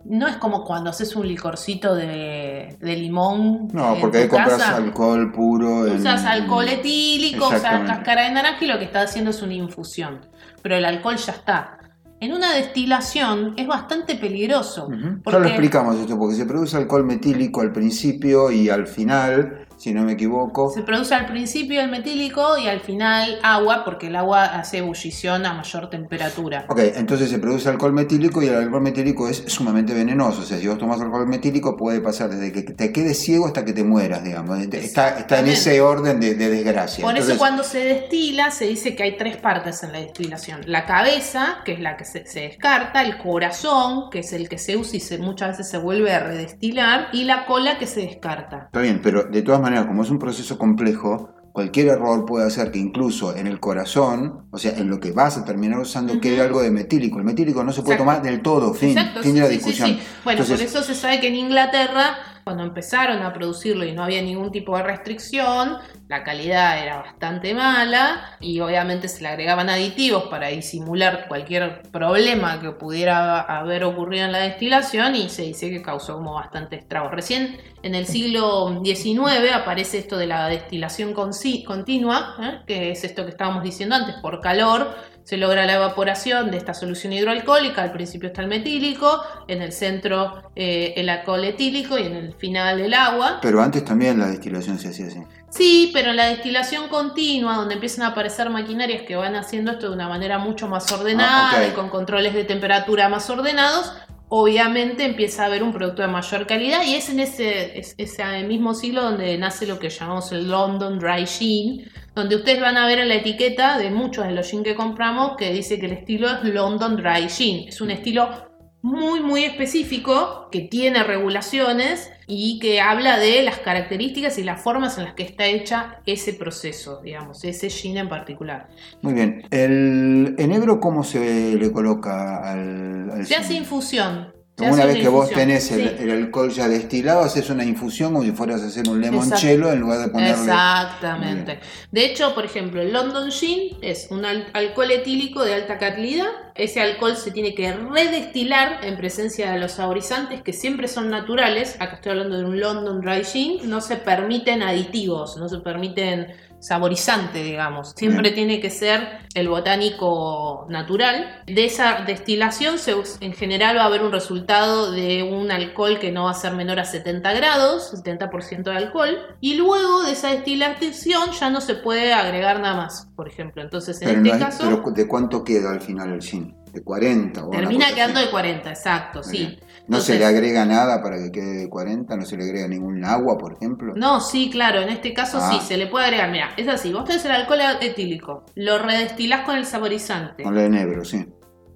No 0.05 0.27
es 0.27 0.37
como 0.39 0.65
cuando 0.65 0.91
haces 0.91 1.15
un 1.15 1.29
licorcito 1.29 1.95
de, 1.95 2.77
de 2.81 2.97
limón. 2.97 3.69
No, 3.73 3.95
porque 4.01 4.19
ahí 4.19 4.29
compras 4.29 4.59
casa. 4.59 4.77
alcohol 4.77 5.31
puro. 5.31 5.87
en- 5.87 6.01
Usas 6.01 6.25
alcohol 6.25 6.67
etílico, 6.69 7.47
usas 7.47 7.63
cáscara 7.87 8.23
de 8.25 8.31
naranja 8.33 8.65
y 8.65 8.67
lo 8.67 8.81
que 8.81 8.85
está 8.87 9.03
haciendo 9.03 9.31
es 9.31 9.41
una 9.43 9.55
infusión. 9.55 10.27
Pero 10.61 10.75
el 10.77 10.85
alcohol 10.85 11.17
ya 11.17 11.33
está. 11.33 11.79
En 12.23 12.33
una 12.33 12.55
destilación 12.55 13.55
es 13.57 13.67
bastante 13.67 14.15
peligroso. 14.15 14.89
Ya 15.27 15.39
lo 15.41 15.45
explicamos 15.45 15.97
esto, 15.97 16.17
porque 16.17 16.37
se 16.37 16.47
produce 16.47 16.77
alcohol 16.77 17.03
metílico 17.03 17.63
al 17.63 17.73
principio 17.73 18.53
y 18.53 18.71
al 18.71 18.87
final, 18.87 19.67
si 19.83 19.93
no 19.93 20.05
me 20.05 20.13
equivoco. 20.13 20.71
Se 20.71 20.83
produce 20.83 21.15
al 21.15 21.27
principio 21.27 21.81
el 21.81 21.91
metílico 21.91 22.57
y 22.57 22.69
al 22.69 22.81
final 22.81 23.39
agua, 23.43 23.83
porque 23.85 24.07
el 24.07 24.17
agua 24.17 24.45
hace 24.45 24.79
ebullición 24.79 25.45
a 25.45 25.55
mayor 25.55 25.91
temperatura. 25.91 26.67
Ok, 26.69 26.79
entonces 26.95 27.29
se 27.31 27.39
produce 27.39 27.69
alcohol 27.69 27.93
metílico 27.93 28.43
y 28.43 28.47
el 28.47 28.55
alcohol 28.55 28.83
metílico 28.83 29.29
es 29.29 29.43
sumamente 29.47 29.93
venenoso. 29.93 30.43
O 30.43 30.45
sea, 30.45 30.59
si 30.59 30.69
vos 30.69 30.79
tomas 30.79 31.01
alcohol 31.01 31.27
metílico 31.27 31.77
puede 31.77 32.01
pasar 32.01 32.31
desde 32.31 32.53
que 32.53 32.63
te 32.63 32.93
quedes 32.93 33.19
ciego 33.19 33.47
hasta 33.47 33.65
que 33.65 33.73
te 33.73 33.83
mueras, 33.83 34.23
digamos. 34.23 34.59
Está, 34.61 35.19
está 35.19 35.41
en 35.41 35.49
ese 35.49 35.81
orden 35.81 36.21
de, 36.21 36.35
de 36.35 36.49
desgracia. 36.49 37.05
Por 37.05 37.17
eso 37.17 37.37
cuando 37.37 37.65
se 37.65 37.79
destila 37.85 38.51
se 38.51 38.67
dice 38.67 38.95
que 38.95 39.03
hay 39.03 39.17
tres 39.17 39.37
partes 39.37 39.83
en 39.83 39.93
la 39.93 39.99
destilación. 39.99 40.61
La 40.67 40.87
cabeza, 40.87 41.59
que 41.65 41.73
es 41.73 41.81
la 41.81 41.97
que 41.97 42.05
se, 42.05 42.25
se 42.27 42.41
descarta, 42.41 43.03
el 43.03 43.19
corazón, 43.19 44.11
que 44.11 44.21
es 44.21 44.33
el 44.33 44.49
que 44.49 44.59
se 44.59 44.77
usa 44.77 44.97
y 44.97 45.01
se- 45.01 45.19
muchas 45.19 45.49
veces 45.51 45.69
se 45.71 45.79
vuelve 45.79 46.13
a 46.13 46.21
redestilar, 46.21 47.09
y 47.13 47.25
la 47.25 47.47
cola 47.47 47.79
que 47.79 47.87
se 47.87 48.01
descarta. 48.03 48.65
Está 48.67 48.81
bien, 48.81 49.01
pero 49.03 49.25
de 49.25 49.43
todas 49.43 49.61
maneras, 49.61 49.72
como 49.87 50.03
es 50.03 50.11
un 50.11 50.19
proceso 50.19 50.59
complejo, 50.59 51.31
cualquier 51.53 51.89
error 51.89 52.25
puede 52.27 52.47
hacer 52.47 52.71
que 52.71 52.79
incluso 52.79 53.37
en 53.37 53.47
el 53.47 53.61
corazón, 53.61 54.47
o 54.51 54.59
sea, 54.59 54.73
en 54.79 54.89
lo 54.89 54.99
que 55.01 55.13
vas 55.13 55.37
a 55.37 55.45
terminar 55.45 55.79
usando, 55.81 56.21
quede 56.21 56.41
algo 56.41 56.63
de 56.63 56.71
metílico. 56.71 57.19
El 57.19 57.25
metílico 57.25 57.63
no 57.63 57.73
se 57.73 57.83
puede 57.83 57.97
Exacto. 57.97 58.11
tomar 58.13 58.23
del 58.23 58.43
todo, 58.43 58.73
fin, 58.75 58.97
Exacto, 58.97 59.23
fin 59.23 59.33
sí, 59.33 59.41
de 59.41 59.41
la 59.41 59.47
sí, 59.49 59.53
sí, 59.53 59.59
discusión. 59.59 59.89
sí. 59.91 60.01
Bueno, 60.25 60.41
Entonces, 60.41 60.59
por 60.73 60.81
eso 60.81 60.83
se 60.83 60.95
sabe 60.95 61.21
que 61.21 61.29
en 61.29 61.35
Inglaterra, 61.37 62.17
cuando 62.45 62.65
empezaron 62.65 63.23
a 63.23 63.33
producirlo 63.33 63.85
y 63.85 63.93
no 63.93 64.03
había 64.03 64.23
ningún 64.23 64.51
tipo 64.51 64.77
de 64.77 64.83
restricción, 64.83 65.77
la 66.09 66.25
calidad 66.25 66.83
era 66.83 66.97
bastante 67.03 67.55
mala 67.55 68.37
y 68.41 68.61
obviamente 68.61 69.09
se 69.09 69.23
le 69.23 69.29
agregaban 69.29 69.71
aditivos 69.71 70.25
para 70.25 70.49
disimular 70.49 71.27
cualquier 71.29 71.83
problema 71.93 72.61
que 72.61 72.71
pudiera 72.73 73.41
haber 73.41 73.85
ocurrido 73.85 74.25
en 74.27 74.33
la 74.33 74.39
destilación 74.39 75.15
y 75.17 75.29
se 75.29 75.43
dice 75.43 75.71
que 75.71 75.83
causó 75.83 76.15
como 76.15 76.35
bastante 76.35 76.77
estragos. 76.77 77.13
Recién 77.13 77.57
en 77.83 77.95
el 77.95 78.07
siglo 78.07 78.81
XIX 78.85 79.53
aparece 79.55 79.99
esto 79.99 80.17
de 80.17 80.27
la 80.27 80.49
destilación 80.49 81.15
continua, 81.15 82.37
¿eh? 82.41 82.61
que 82.67 82.91
es 82.93 83.05
esto 83.05 83.25
que 83.25 83.31
estábamos 83.31 83.63
diciendo 83.63 83.95
antes, 83.95 84.15
por 84.17 84.41
calor 84.41 84.95
se 85.25 85.37
logra 85.37 85.65
la 85.67 85.75
evaporación 85.75 86.51
de 86.51 86.57
esta 86.57 86.75
solución 86.75 87.13
hidroalcohólica. 87.13 87.83
Al 87.83 87.93
principio 87.93 88.29
está 88.29 88.43
el 88.43 88.49
metílico, 88.49 89.23
en 89.47 89.63
el 89.63 89.73
centro 89.73 90.51
eh, 90.57 90.95
el 90.97 91.09
alcohol 91.09 91.45
etílico 91.45 91.97
y 91.97 92.03
en 92.07 92.17
el 92.17 92.35
final 92.35 92.81
el 92.81 92.93
agua. 92.93 93.39
Pero 93.41 93.63
antes 93.63 93.85
también 93.85 94.19
la 94.19 94.27
destilación 94.27 94.79
se 94.79 94.89
hacía 94.89 95.07
así. 95.07 95.21
Sí, 95.49 95.91
pero 95.93 96.11
en 96.11 96.17
la 96.17 96.27
destilación 96.27 96.89
continua, 96.89 97.57
donde 97.57 97.75
empiezan 97.75 98.05
a 98.05 98.09
aparecer 98.09 98.51
maquinarias 98.51 99.03
que 99.03 99.15
van 99.15 99.37
haciendo 99.37 99.73
esto 99.73 99.89
de 99.91 99.95
una 99.95 100.09
manera 100.09 100.39
mucho 100.39 100.67
más 100.67 100.91
ordenada 100.91 101.51
Ah, 101.51 101.61
ok. 101.63 101.69
y 101.71 101.75
con 101.75 101.89
controles 101.89 102.35
de 102.35 102.45
temperatura 102.45 103.09
más 103.09 103.29
ordenados, 103.31 103.93
obviamente 104.35 105.05
empieza 105.05 105.43
a 105.43 105.47
haber 105.47 105.63
un 105.63 105.73
producto 105.75 106.01
de 106.01 106.09
mayor 106.09 106.47
calidad 106.47 106.83
y 106.87 106.95
es 106.95 107.11
en 107.11 107.21
ese, 107.21 107.79
es- 107.79 107.95
ese 107.99 108.25
mismo 108.45 108.73
siglo 108.73 109.03
donde 109.03 109.37
nace 109.37 109.67
lo 109.67 109.79
que 109.79 109.91
llamamos 109.91 110.33
el 110.33 110.49
London 110.51 110.99
Dry 110.99 111.27
Gin, 111.27 111.85
donde 112.15 112.37
ustedes 112.37 112.59
van 112.63 112.79
a 112.79 112.87
ver 112.87 112.99
en 112.99 113.09
la 113.09 113.17
etiqueta 113.17 113.77
de 113.77 113.91
muchos 113.91 114.25
de 114.27 114.33
los 114.33 114.49
gin 114.51 114.63
que 114.63 114.75
compramos 114.75 115.37
que 115.37 115.53
dice 115.53 115.79
que 115.79 115.85
el 115.85 115.93
estilo 115.93 116.29
es 116.29 116.45
London 116.45 116.97
Dry 116.97 117.29
Gin. 117.29 117.69
Es 117.69 117.83
un 117.83 117.91
estilo 117.91 118.52
muy 118.83 119.21
muy 119.21 119.45
específico 119.45 120.49
que 120.51 120.61
tiene 120.63 121.03
regulaciones 121.05 122.11
y 122.27 122.59
que 122.59 122.81
habla 122.81 123.19
de 123.19 123.43
las 123.43 123.59
características 123.61 124.39
y 124.39 124.45
las 124.45 124.61
formas 124.63 124.99
en 124.99 125.05
las 125.05 125.15
que 125.15 125.23
está 125.23 125.47
hecha 125.47 126.01
ese 126.07 126.35
proceso, 126.35 127.01
digamos, 127.03 127.45
ese 127.45 127.71
gin 127.71 127.97
en 127.97 128.09
particular. 128.09 128.69
Muy 129.01 129.15
bien. 129.15 129.47
¿El 129.51 130.35
enebro 130.39 130.81
cómo 130.81 131.05
se 131.05 131.57
le 131.57 131.73
coloca 131.73 132.39
al, 132.51 133.11
al 133.11 133.27
Se 133.27 133.37
gin? 133.37 133.45
hace 133.45 133.55
infusión. 133.55 134.33
Una 134.59 134.85
vez 134.85 134.99
que 134.99 135.09
vos 135.09 135.31
tenés 135.31 135.73
el, 135.73 135.89
sí. 135.89 135.95
el 135.99 136.11
alcohol 136.11 136.51
ya 136.51 136.69
destilado, 136.69 137.23
haces 137.23 137.49
una 137.51 137.65
infusión 137.65 138.13
como 138.13 138.23
si 138.25 138.33
fueras 138.33 138.63
a 138.63 138.67
hacer 138.67 138.89
un 138.89 139.01
limoncello 139.01 139.73
en 139.73 139.81
lugar 139.81 139.99
de 140.01 140.09
ponerle... 140.09 140.33
Exactamente. 140.35 141.59
De 141.91 142.05
hecho, 142.05 142.35
por 142.35 142.45
ejemplo, 142.45 142.81
el 142.81 142.93
London 142.93 143.31
Gin 143.33 143.77
es 143.81 144.09
un 144.11 144.25
al- 144.25 144.47
alcohol 144.53 144.91
etílico 144.91 145.43
de 145.43 145.55
alta 145.55 145.79
calidad. 145.79 146.27
Ese 146.55 146.81
alcohol 146.81 147.17
se 147.17 147.31
tiene 147.31 147.55
que 147.55 147.73
redestilar 147.73 148.85
en 148.85 148.97
presencia 148.99 149.51
de 149.53 149.59
los 149.59 149.73
saborizantes 149.73 150.43
que 150.43 150.53
siempre 150.53 150.87
son 150.87 151.09
naturales. 151.11 151.77
Acá 151.81 151.95
estoy 151.97 152.13
hablando 152.13 152.37
de 152.37 152.45
un 152.45 152.61
London 152.61 153.01
Dry 153.01 153.25
Gin. 153.25 153.69
No 153.71 153.81
se 153.81 153.97
permiten 153.97 154.63
aditivos, 154.63 155.39
no 155.39 155.49
se 155.49 155.59
permiten 155.59 156.27
saborizantes, 156.63 157.45
digamos. 157.45 157.93
Siempre 157.97 158.31
Bien. 158.31 158.35
tiene 158.35 158.61
que 158.61 158.71
ser 158.71 159.19
el 159.35 159.49
botánico 159.49 160.67
natural. 160.69 161.43
De 161.47 161.65
esa 161.65 162.03
destilación, 162.07 162.79
se 162.79 162.95
en 163.21 163.33
general 163.33 163.77
va 163.77 163.83
a 163.83 163.87
haber 163.87 164.03
un 164.03 164.13
resultado 164.13 164.93
de 164.93 165.23
un 165.25 165.51
alcohol 165.51 165.99
que 165.99 166.13
no 166.13 166.25
va 166.25 166.31
a 166.31 166.35
ser 166.35 166.53
menor 166.55 166.79
a 166.79 166.85
70 166.85 167.33
grados, 167.33 167.93
70% 167.93 168.71
de 168.71 168.77
alcohol. 168.77 169.19
Y 169.41 169.55
luego 169.55 170.05
de 170.05 170.13
esa 170.13 170.29
destilación 170.31 171.33
ya 171.39 171.51
no 171.51 171.61
se 171.61 171.75
puede 171.75 172.13
agregar 172.15 172.61
nada 172.61 172.77
más, 172.77 173.09
por 173.17 173.27
ejemplo. 173.29 173.61
Entonces, 173.63 174.01
en 174.03 174.09
Pero, 174.09 174.19
este 174.21 174.29
no 174.29 174.35
hay- 174.35 174.41
caso, 174.41 174.65
pero 174.65 174.91
¿de 174.95 175.09
cuánto 175.09 175.43
queda 175.45 175.73
al 175.73 175.81
final 175.81 176.13
el 176.13 176.23
gin? 176.23 176.55
¿De 176.73 176.83
40? 176.83 177.45
o 177.45 177.51
termina 177.51 177.87
quedando 177.95 178.19
así? 178.19 178.27
de 178.27 178.31
40, 178.31 178.69
exacto, 178.71 179.23
sí. 179.23 179.39
bien. 179.39 179.61
¿No 179.89 180.01
se 180.01 180.19
le 180.19 180.25
agrega 180.25 180.65
nada 180.65 181.03
para 181.03 181.17
que 181.19 181.31
quede 181.31 181.57
de 181.59 181.69
40? 181.69 182.17
¿No 182.17 182.25
se 182.25 182.37
le 182.37 182.45
agrega 182.45 182.67
ningún 182.69 183.05
agua, 183.05 183.37
por 183.37 183.53
ejemplo? 183.55 183.93
No, 183.95 184.21
sí, 184.21 184.49
claro, 184.51 184.81
en 184.81 184.89
este 184.89 185.13
caso 185.13 185.39
Ah. 185.41 185.51
sí, 185.53 185.61
se 185.67 185.77
le 185.77 185.87
puede 185.89 186.07
agregar. 186.07 186.31
Mira, 186.31 186.51
es 186.57 186.69
así, 186.69 186.93
vos 186.93 187.05
tenés 187.05 187.25
el 187.27 187.33
alcohol 187.33 187.61
etílico, 187.81 188.47
lo 188.55 188.79
redestilás 188.79 189.45
con 189.45 189.57
el 189.57 189.67
saborizante. 189.67 190.43
Con 190.45 190.57
el 190.57 190.65
enebro, 190.67 191.05
sí. 191.05 191.27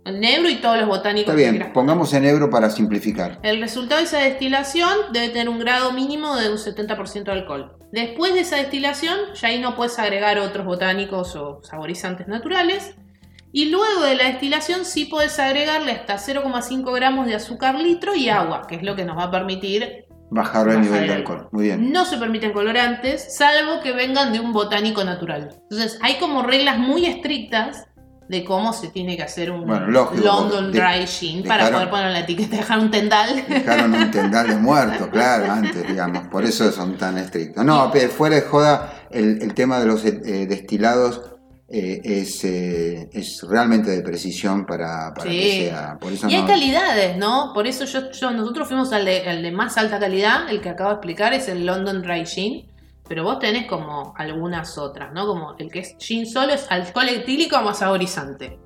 enebro 0.07 0.49
y 0.49 0.57
todos 0.62 0.79
los 0.79 0.87
botánicos 0.88 1.23
Está 1.29 1.33
que 1.33 1.37
bien, 1.43 1.50
quieras. 1.57 1.71
pongamos 1.75 2.12
enebro 2.15 2.49
para 2.49 2.71
simplificar. 2.71 3.38
El 3.43 3.61
resultado 3.61 4.00
de 4.00 4.07
esa 4.07 4.19
destilación 4.19 4.88
debe 5.12 5.29
tener 5.31 5.49
un 5.49 5.59
grado 5.59 5.93
mínimo 5.93 6.37
de 6.37 6.49
un 6.50 6.57
70% 6.59 7.25
de 7.25 7.33
alcohol. 7.33 7.76
Después 7.93 8.33
de 8.33 8.41
esa 8.41 8.57
destilación, 8.57 9.19
ya 9.35 9.49
ahí 9.49 9.61
no 9.61 9.75
puedes 9.76 9.99
agregar 9.99 10.38
otros 10.38 10.65
botánicos 10.65 11.35
o 11.37 11.61
saborizantes 11.65 12.29
naturales. 12.29 12.95
Y 13.56 13.70
luego 13.70 14.02
de 14.02 14.16
la 14.16 14.25
destilación 14.25 14.84
sí 14.84 15.06
puedes 15.06 15.38
agregarle 15.38 15.92
hasta 15.92 16.16
0,5 16.18 16.94
gramos 16.94 17.26
de 17.26 17.36
azúcar 17.36 17.76
litro 17.80 18.14
y 18.14 18.28
agua, 18.28 18.66
que 18.68 18.75
es 18.75 18.82
lo 18.82 18.94
que 18.94 19.06
nos 19.06 19.16
va 19.16 19.22
a 19.25 19.30
permitir. 19.30 20.04
Bajar 20.30 20.68
el 20.68 20.82
nivel 20.82 21.04
el 21.04 21.08
de 21.08 21.14
alcohol. 21.14 21.48
Muy 21.52 21.64
bien. 21.64 21.90
No 21.90 22.04
se 22.04 22.18
permiten 22.18 22.52
colorantes, 22.52 23.34
salvo 23.34 23.80
que 23.82 23.92
vengan 23.92 24.34
de 24.34 24.40
un 24.40 24.52
botánico 24.52 25.02
natural. 25.04 25.54
Entonces 25.70 25.98
hay 26.02 26.16
como 26.18 26.42
reglas 26.42 26.76
muy 26.78 27.06
estrictas 27.06 27.86
de 28.28 28.44
cómo 28.44 28.75
se 28.75 28.88
tiene 28.88 29.16
que 29.16 29.22
hacer 29.22 29.50
un 29.50 29.64
Bueno, 29.66 29.86
lógico, 29.86 30.22
London 30.22 30.70
de- 30.70 30.78
Dry 30.78 31.06
Gin 31.06 31.42
para 31.44 31.70
poder 31.70 31.88
poner 31.88 32.10
la 32.12 32.20
etiqueta, 32.20 32.56
dejar 32.56 32.78
un 32.78 32.90
tendal. 32.90 33.42
Dejaron 33.48 33.94
un 33.94 34.10
tendal 34.10 34.48
de 34.48 34.56
muerto, 34.56 35.08
claro, 35.08 35.50
antes, 35.50 35.88
digamos. 35.88 36.26
Por 36.28 36.44
eso 36.44 36.70
son 36.72 36.98
tan 36.98 37.16
estrictos. 37.16 37.64
No, 37.64 37.88
pero 37.90 38.10
fuera 38.10 38.34
de 38.36 38.42
joda, 38.42 39.06
el, 39.10 39.40
el 39.40 39.54
tema 39.54 39.80
de 39.80 39.86
los 39.86 40.04
eh, 40.04 40.44
destilados 40.46 41.36
eh, 41.68 42.00
es, 42.04 42.44
eh, 42.44 43.08
es 43.12 43.42
realmente 43.42 43.90
de 43.90 44.02
precisión 44.02 44.64
para, 44.66 45.12
para 45.14 45.30
Sí. 45.30 45.37
que 45.40 45.66
sea. 45.68 45.99
Por 46.00 46.12
eso 46.12 46.28
Y 46.28 46.35
hay 46.35 46.42
no- 46.42 46.46
calidades, 46.46 47.16
¿no? 47.16 47.50
Por 47.54 47.66
eso 47.66 47.85
yo, 47.87 48.11
yo- 48.12 48.30
nosotros 48.30 48.68
fuimos 48.68 48.92
al 48.92 49.04
de, 49.04 49.28
al 49.28 49.42
de 49.42 49.50
más 49.50 49.76
alta 49.76 49.99
calidad, 49.99 50.49
el 50.49 50.61
que 50.61 50.68
acabo 50.68 50.90
de 50.90 50.94
explicar 50.96 51.32
es 51.35 51.49
el 51.49 51.66
London 51.66 52.02
Dry 52.02 52.25
Gin, 52.25 52.70
pero 53.08 53.25
vos 53.25 53.38
tenés 53.40 53.66
como 53.66 54.14
algunas 54.16 54.78
otras, 54.78 55.12
¿no? 55.12 55.26
Como 55.26 55.56
el 55.58 55.70
que 55.70 55.80
es 55.80 55.96
gin 55.99 56.26
solo 56.26 56.52
es 56.52 56.66
alcohol 56.70 57.08
etílico 57.08 57.61
más 57.62 57.78
saborizante. 57.80 58.58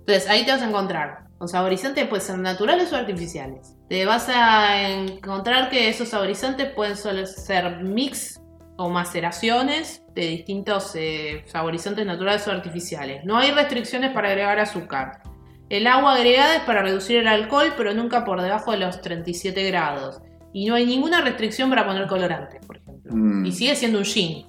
Entonces 0.00 0.28
ahí 0.28 0.44
te 0.44 0.50
vas 0.52 0.62
a 0.62 0.68
encontrar 0.68 1.24
con 1.38 1.48
saborizantes 1.48 2.06
pueden 2.08 2.24
ser 2.24 2.38
naturales 2.38 2.92
o 2.92 2.96
artificiales. 2.96 3.74
Te 3.88 4.04
vas 4.06 4.28
a 4.28 4.88
encontrar 4.88 5.70
que 5.70 5.88
esos 5.88 6.08
saborizantes 6.08 6.70
pueden 6.72 6.96
solo 6.96 7.26
ser 7.26 7.82
mix 7.82 8.40
o 8.82 8.90
maceraciones 8.90 10.02
de 10.12 10.26
distintos 10.26 10.92
eh, 10.96 11.44
saborizantes 11.46 12.04
naturales 12.04 12.46
o 12.48 12.50
artificiales. 12.50 13.24
No 13.24 13.38
hay 13.38 13.52
restricciones 13.52 14.12
para 14.12 14.28
agregar 14.28 14.58
azúcar. 14.58 15.22
El 15.68 15.86
agua 15.86 16.16
agregada 16.16 16.56
es 16.56 16.62
para 16.62 16.82
reducir 16.82 17.18
el 17.18 17.28
alcohol, 17.28 17.74
pero 17.76 17.94
nunca 17.94 18.24
por 18.24 18.42
debajo 18.42 18.72
de 18.72 18.78
los 18.78 19.00
37 19.00 19.62
grados. 19.68 20.20
Y 20.52 20.66
no 20.66 20.74
hay 20.74 20.84
ninguna 20.84 21.20
restricción 21.20 21.70
para 21.70 21.86
poner 21.86 22.08
colorantes, 22.08 22.64
por 22.66 22.76
ejemplo. 22.76 23.12
Mm. 23.14 23.46
Y 23.46 23.52
sigue 23.52 23.76
siendo 23.76 23.98
un 23.98 24.04
gin. 24.04 24.46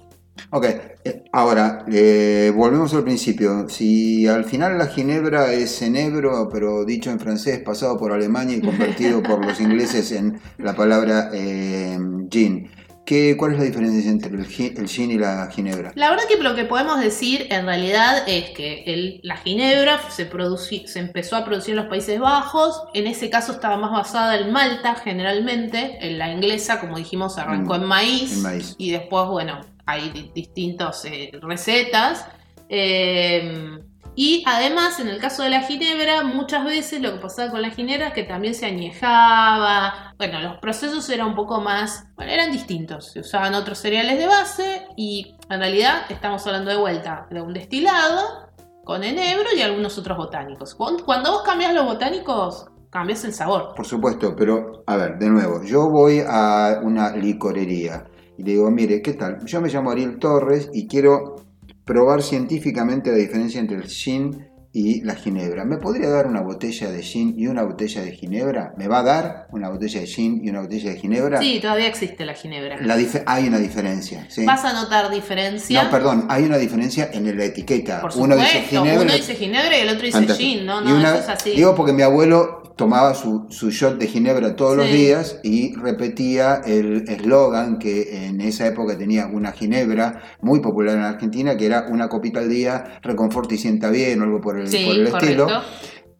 Ok, 0.50 0.64
eh, 1.04 1.24
ahora, 1.32 1.84
eh, 1.90 2.52
volvemos 2.54 2.92
al 2.92 3.04
principio. 3.04 3.68
Si 3.68 4.26
al 4.26 4.44
final 4.44 4.76
la 4.76 4.88
ginebra 4.88 5.52
es 5.52 5.80
enebro, 5.80 6.48
pero 6.52 6.84
dicho 6.84 7.10
en 7.10 7.20
francés, 7.20 7.60
pasado 7.60 7.96
por 7.96 8.12
Alemania 8.12 8.56
y 8.56 8.60
convertido 8.60 9.22
por 9.22 9.44
los 9.44 9.60
ingleses 9.60 10.10
en 10.10 10.40
la 10.58 10.74
palabra 10.74 11.30
eh, 11.32 11.96
gin, 12.28 12.68
¿qué, 13.04 13.36
¿cuál 13.36 13.52
es 13.52 13.58
la 13.58 13.64
diferencia 13.64 14.10
entre 14.10 14.30
el, 14.30 14.40
el 14.40 14.88
gin 14.88 15.10
y 15.10 15.18
la 15.18 15.50
ginebra? 15.52 15.92
La 15.94 16.10
verdad 16.10 16.24
que 16.28 16.42
lo 16.42 16.54
que 16.54 16.64
podemos 16.64 17.00
decir 17.00 17.46
en 17.50 17.66
realidad 17.66 18.24
es 18.28 18.50
que 18.50 18.84
el- 18.86 19.20
la 19.22 19.36
ginebra 19.36 20.00
se, 20.10 20.26
se 20.26 20.98
empezó 20.98 21.36
a 21.36 21.44
producir 21.44 21.70
en 21.72 21.76
los 21.76 21.86
Países 21.86 22.18
Bajos, 22.18 22.84
en 22.94 23.06
ese 23.06 23.28
caso 23.30 23.52
estaba 23.52 23.76
más 23.76 23.90
basada 23.92 24.38
en 24.38 24.52
Malta 24.52 24.94
generalmente, 24.96 25.98
en 26.00 26.18
la 26.18 26.32
inglesa 26.32 26.80
como 26.80 26.96
dijimos 26.96 27.38
arrancó 27.38 27.74
Mm, 27.74 27.82
en 27.82 27.84
maíz, 27.88 28.32
en 28.36 28.42
maíz. 28.42 28.74
y 28.78 28.90
después 28.90 29.26
bueno 29.28 29.60
hay 29.86 30.10
di- 30.10 30.30
distintas 30.34 31.04
eh, 31.04 31.30
recetas. 31.42 32.26
eh, 32.70 33.78
y 34.16 34.44
además, 34.46 35.00
en 35.00 35.08
el 35.08 35.18
caso 35.18 35.42
de 35.42 35.50
la 35.50 35.62
ginebra, 35.62 36.22
muchas 36.22 36.64
veces 36.64 37.00
lo 37.00 37.12
que 37.12 37.20
pasaba 37.20 37.50
con 37.50 37.62
la 37.62 37.70
ginebra 37.70 38.08
es 38.08 38.14
que 38.14 38.22
también 38.22 38.54
se 38.54 38.66
añejaba. 38.66 40.14
Bueno, 40.18 40.40
los 40.40 40.58
procesos 40.58 41.08
eran 41.10 41.28
un 41.28 41.34
poco 41.34 41.60
más. 41.60 42.04
Bueno, 42.16 42.30
eran 42.30 42.52
distintos. 42.52 43.10
Se 43.12 43.20
usaban 43.20 43.54
otros 43.54 43.78
cereales 43.78 44.18
de 44.18 44.26
base 44.26 44.86
y 44.96 45.34
en 45.50 45.58
realidad 45.58 46.02
estamos 46.10 46.46
hablando 46.46 46.70
de 46.70 46.76
vuelta 46.76 47.26
de 47.30 47.40
un 47.40 47.52
destilado 47.52 48.52
con 48.84 49.02
enebro 49.02 49.48
y 49.56 49.62
algunos 49.62 49.98
otros 49.98 50.16
botánicos. 50.16 50.74
Cuando 50.74 51.32
vos 51.32 51.42
cambias 51.42 51.74
los 51.74 51.84
botánicos, 51.84 52.66
cambias 52.90 53.24
el 53.24 53.32
sabor. 53.32 53.72
Por 53.74 53.86
supuesto, 53.86 54.36
pero 54.36 54.84
a 54.86 54.96
ver, 54.96 55.18
de 55.18 55.28
nuevo, 55.28 55.64
yo 55.64 55.90
voy 55.90 56.22
a 56.24 56.80
una 56.82 57.16
licorería 57.16 58.04
y 58.36 58.44
le 58.44 58.52
digo, 58.52 58.70
mire, 58.70 59.02
¿qué 59.02 59.14
tal? 59.14 59.44
Yo 59.44 59.60
me 59.60 59.68
llamo 59.68 59.90
Ariel 59.90 60.18
Torres 60.18 60.70
y 60.72 60.86
quiero 60.86 61.43
probar 61.84 62.22
científicamente 62.22 63.10
la 63.10 63.16
diferencia 63.16 63.60
entre 63.60 63.76
el 63.76 63.84
gin 63.84 64.48
y 64.76 65.02
la 65.02 65.14
ginebra. 65.14 65.64
¿Me 65.64 65.76
podría 65.76 66.08
dar 66.08 66.26
una 66.26 66.40
botella 66.40 66.90
de 66.90 67.00
gin 67.00 67.34
y 67.38 67.46
una 67.46 67.62
botella 67.62 68.02
de 68.02 68.10
ginebra? 68.10 68.72
¿Me 68.76 68.88
va 68.88 68.98
a 68.98 69.02
dar 69.04 69.46
una 69.52 69.68
botella 69.68 70.00
de 70.00 70.06
gin 70.08 70.40
y 70.42 70.50
una 70.50 70.62
botella 70.62 70.90
de 70.90 70.96
ginebra? 70.98 71.38
Sí, 71.38 71.60
todavía 71.62 71.86
existe 71.86 72.24
la 72.24 72.34
ginebra. 72.34 72.78
La 72.80 72.98
dif- 72.98 73.22
hay 73.24 73.46
una 73.46 73.58
diferencia, 73.58 74.26
¿sí? 74.28 74.44
Vas 74.44 74.64
a 74.64 74.72
notar 74.72 75.12
diferencia. 75.12 75.84
No, 75.84 75.90
perdón, 75.90 76.26
hay 76.28 76.42
una 76.42 76.56
diferencia 76.58 77.08
en 77.12 77.36
la 77.38 77.44
etiqueta. 77.44 78.00
Por 78.00 78.10
uno 78.16 78.34
supuesto, 78.34 78.58
dice 78.58 78.68
ginebra. 78.68 79.02
uno 79.02 79.12
dice 79.12 79.34
ginebra 79.36 79.78
y 79.78 79.80
el 79.82 79.88
otro 79.90 80.02
dice 80.06 80.18
Fantástico. 80.18 80.48
gin, 80.50 80.66
no, 80.66 80.80
Y 80.80 80.84
no, 80.86 80.96
una- 80.96 81.10
eso 81.14 81.22
es 81.22 81.28
así. 81.28 81.50
Digo 81.52 81.76
porque 81.76 81.92
mi 81.92 82.02
abuelo 82.02 82.62
tomaba 82.76 83.14
su, 83.14 83.46
su 83.50 83.70
shot 83.70 83.98
de 83.98 84.06
ginebra 84.06 84.56
todos 84.56 84.76
los 84.76 84.90
días 84.90 85.40
y 85.42 85.74
repetía 85.76 86.60
el 86.64 87.08
eslogan 87.08 87.78
que 87.78 88.26
en 88.26 88.40
esa 88.40 88.66
época 88.66 88.98
tenía 88.98 89.26
una 89.26 89.52
ginebra 89.52 90.22
muy 90.40 90.60
popular 90.60 90.96
en 90.96 91.02
Argentina, 91.02 91.56
que 91.56 91.66
era 91.66 91.86
una 91.88 92.08
copita 92.08 92.40
al 92.40 92.48
día, 92.48 92.98
reconforta 93.02 93.54
y 93.54 93.58
sienta 93.58 93.90
bien 93.90 94.20
o 94.20 94.24
algo 94.24 94.40
por 94.40 94.58
el, 94.58 94.68
sí, 94.68 94.84
por 94.84 94.96
el 94.96 95.06
estilo. 95.06 95.48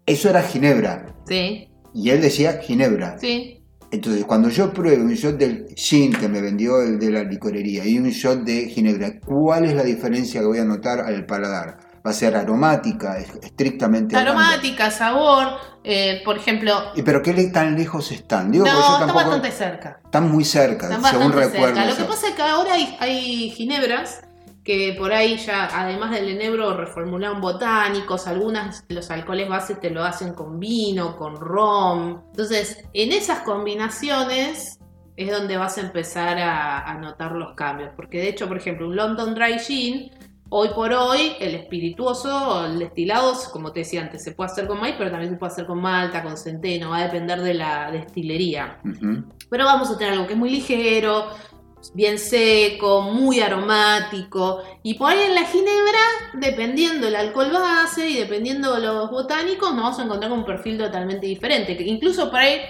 Eso 0.07 0.31
era 0.31 0.43
ginebra. 0.43 1.15
Sí, 1.27 1.69
Y 1.95 2.11
él 2.11 2.21
decía 2.21 2.61
ginebra. 2.63 3.19
sí. 3.19 3.61
Entonces, 3.91 4.25
cuando 4.25 4.49
yo 4.49 4.73
pruebe 4.73 5.01
un 5.01 5.15
shot 5.15 5.37
del 5.37 5.69
gin 5.77 6.13
que 6.13 6.29
me 6.29 6.41
vendió 6.41 6.83
el 6.83 6.99
de 6.99 7.13
la 7.13 7.23
licorería 7.23 7.87
y 7.87 7.97
un 7.97 8.09
shot 8.09 8.43
de 8.43 8.69
ginebra, 8.69 9.21
¿cuál 9.21 9.67
es 9.67 9.75
la 9.75 9.85
diferencia 9.85 10.41
que 10.41 10.47
voy 10.49 10.59
a 10.59 10.65
notar 10.65 10.99
al 10.99 11.27
paladar? 11.27 11.79
¿Va 12.07 12.11
a 12.11 12.13
ser 12.13 12.37
aromática, 12.37 13.19
es- 13.19 13.35
estrictamente 13.43 14.15
hablando? 14.17 14.41
Aromática, 14.43 14.91
sabor, 14.91 15.49
eh, 15.83 16.21
por 16.25 16.37
ejemplo. 16.37 16.93
¿Y 16.95 17.03
pero 17.03 17.23
qué 17.23 17.33
tan 17.53 17.75
lejos 17.77 18.13
están? 18.13 18.51
Digo, 18.53 18.67
no, 18.67 18.79
está 18.79 18.99
tampoco- 18.99 19.15
bastante 19.21 19.51
cerca. 19.51 20.01
Están 20.05 20.31
muy 20.31 20.45
cerca, 20.45 20.87
Están 20.95 21.05
según 21.05 21.33
recuerdo. 21.33 21.75
cerca. 21.77 21.85
Lo 21.87 21.97
que 21.97 22.05
pasa 22.05 22.29
es 22.29 22.35
que 22.35 22.43
ahora 22.43 22.75
hay, 22.75 22.97
hay 23.01 23.51
ginebras 23.51 24.21
que 24.65 24.95
por 24.99 25.13
ahí 25.15 25.39
ya, 25.39 25.67
además 25.73 26.11
del 26.11 26.29
enebro, 26.29 26.77
reformularon 26.77 27.41
botánicos. 27.41 28.27
Algunas, 28.27 28.85
los 28.89 29.11
alcoholes 29.11 29.49
base 29.49 29.75
te 29.75 29.89
lo 29.91 30.05
hacen 30.05 30.35
con 30.35 30.61
vino, 30.61 31.17
con 31.17 31.37
rom. 31.37 32.21
Entonces, 32.33 32.85
en 32.93 33.13
esas 33.13 33.41
combinaciones 33.41 34.79
es 35.17 35.31
donde 35.31 35.57
vas 35.57 35.79
a 35.79 35.83
empezar 35.83 36.39
a, 36.39 36.81
a 36.81 36.99
notar 36.99 37.33
los 37.33 37.55
cambios. 37.55 37.91
Porque 37.97 38.19
de 38.19 38.29
hecho, 38.29 38.47
por 38.49 38.57
ejemplo, 38.59 38.89
un 38.89 38.97
London 38.97 39.35
Dry 39.35 39.59
Gin, 39.59 40.11
hoy 40.49 40.69
por 40.75 40.93
hoy, 40.93 41.33
el 41.41 41.55
espirituoso, 41.55 42.67
el 42.67 42.79
destilado, 42.79 43.33
como 43.53 43.73
te 43.73 43.81
decía 43.81 44.03
antes, 44.03 44.23
se 44.23 44.33
puede 44.33 44.51
hacer 44.51 44.67
con 44.67 44.81
maíz, 44.81 44.95
pero 44.99 45.11
también 45.11 45.33
se 45.33 45.37
puede 45.37 45.53
hacer 45.53 45.67
con 45.67 45.81
malta, 45.81 46.23
con 46.23 46.37
centeno, 46.37 46.91
va 46.91 46.99
a 46.99 47.05
depender 47.05 47.41
de 47.41 47.55
la 47.55 47.91
destilería. 47.91 48.79
Pero 49.51 49.65
vamos 49.65 49.91
a 49.91 49.99
tener 49.99 50.13
algo 50.13 50.27
que 50.27 50.35
es 50.35 50.39
muy 50.39 50.51
ligero, 50.51 51.27
bien 51.93 52.19
seco, 52.19 53.03
muy 53.03 53.41
aromático. 53.41 54.63
Y 54.83 54.95
por 54.95 55.11
ahí 55.11 55.23
en 55.23 55.35
la 55.35 55.45
ginebra, 55.45 56.01
dependiendo 56.35 57.09
el 57.09 57.17
alcohol 57.17 57.51
base 57.53 58.09
y 58.09 58.17
dependiendo 58.19 58.79
los 58.79 59.11
botánicos, 59.11 59.75
nos 59.75 59.83
vamos 59.83 59.99
a 59.99 60.05
encontrar 60.05 60.31
con 60.31 60.41
un 60.41 60.47
perfil 60.47 60.79
totalmente 60.79 61.27
diferente. 61.27 61.77
Que 61.77 61.85
incluso 61.85 62.31
por 62.31 62.41
ahí 62.41 62.61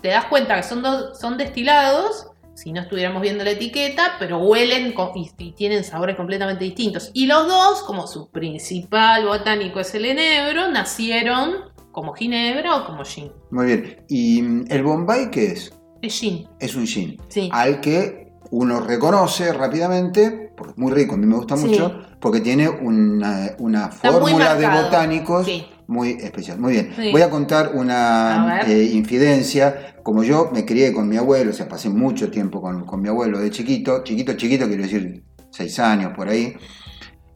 te 0.00 0.08
das 0.08 0.26
cuenta 0.26 0.56
que 0.56 0.62
son, 0.62 0.82
dos, 0.82 1.18
son 1.18 1.36
destilados, 1.36 2.26
si 2.60 2.72
no 2.72 2.82
estuviéramos 2.82 3.22
viendo 3.22 3.42
la 3.42 3.52
etiqueta, 3.52 4.16
pero 4.18 4.38
huelen 4.38 4.92
y, 5.14 5.30
y 5.38 5.52
tienen 5.52 5.82
sabores 5.82 6.16
completamente 6.16 6.64
distintos. 6.64 7.10
Y 7.14 7.26
los 7.26 7.46
dos, 7.48 7.82
como 7.82 8.06
su 8.06 8.30
principal 8.30 9.24
botánico 9.26 9.80
es 9.80 9.94
el 9.94 10.04
enebro, 10.04 10.68
nacieron 10.70 11.54
como 11.90 12.12
ginebra 12.12 12.76
o 12.76 12.86
como 12.86 13.04
gin. 13.04 13.32
Muy 13.50 13.66
bien. 13.66 14.04
¿Y 14.08 14.42
mm, 14.42 14.64
el 14.68 14.82
Bombay 14.82 15.30
qué 15.30 15.46
es? 15.52 15.72
Es 16.02 16.18
gin, 16.20 16.46
Es 16.58 16.74
un 16.74 16.86
gin. 16.86 17.16
sí. 17.28 17.48
Al 17.52 17.80
que 17.80 18.28
uno 18.50 18.80
reconoce 18.80 19.52
rápidamente, 19.52 20.52
porque 20.56 20.72
es 20.72 20.78
muy 20.78 20.92
rico, 20.92 21.14
a 21.14 21.18
mí 21.18 21.26
me 21.26 21.36
gusta 21.36 21.56
Sí. 21.56 21.66
mucho, 21.66 22.00
porque 22.20 22.40
tiene 22.40 22.68
una, 22.68 23.50
una 23.58 23.88
fórmula 23.90 24.54
de 24.56 24.66
botánicos 24.68 25.46
Sí. 25.46 25.66
Muy 25.90 26.10
especial. 26.12 26.58
Muy 26.58 26.72
bien. 26.72 26.92
Sí. 26.96 27.10
Voy 27.12 27.22
a 27.22 27.28
contar 27.28 27.72
una 27.74 28.60
A 28.60 28.60
eh, 28.70 28.84
infidencia. 28.92 29.96
Como 30.02 30.22
yo 30.22 30.50
me 30.52 30.64
crié 30.64 30.92
con 30.92 31.08
mi 31.08 31.16
abuelo, 31.16 31.50
o 31.50 31.54
sea, 31.54 31.68
pasé 31.68 31.90
mucho 31.90 32.30
tiempo 32.30 32.62
con, 32.62 32.86
con 32.86 33.02
mi 33.02 33.08
abuelo 33.08 33.38
de 33.40 33.50
chiquito, 33.50 34.02
chiquito, 34.04 34.32
chiquito, 34.34 34.66
quiero 34.66 34.82
decir, 34.84 35.22
seis 35.50 35.78
años 35.78 36.12
por 36.16 36.28
ahí. 36.28 36.54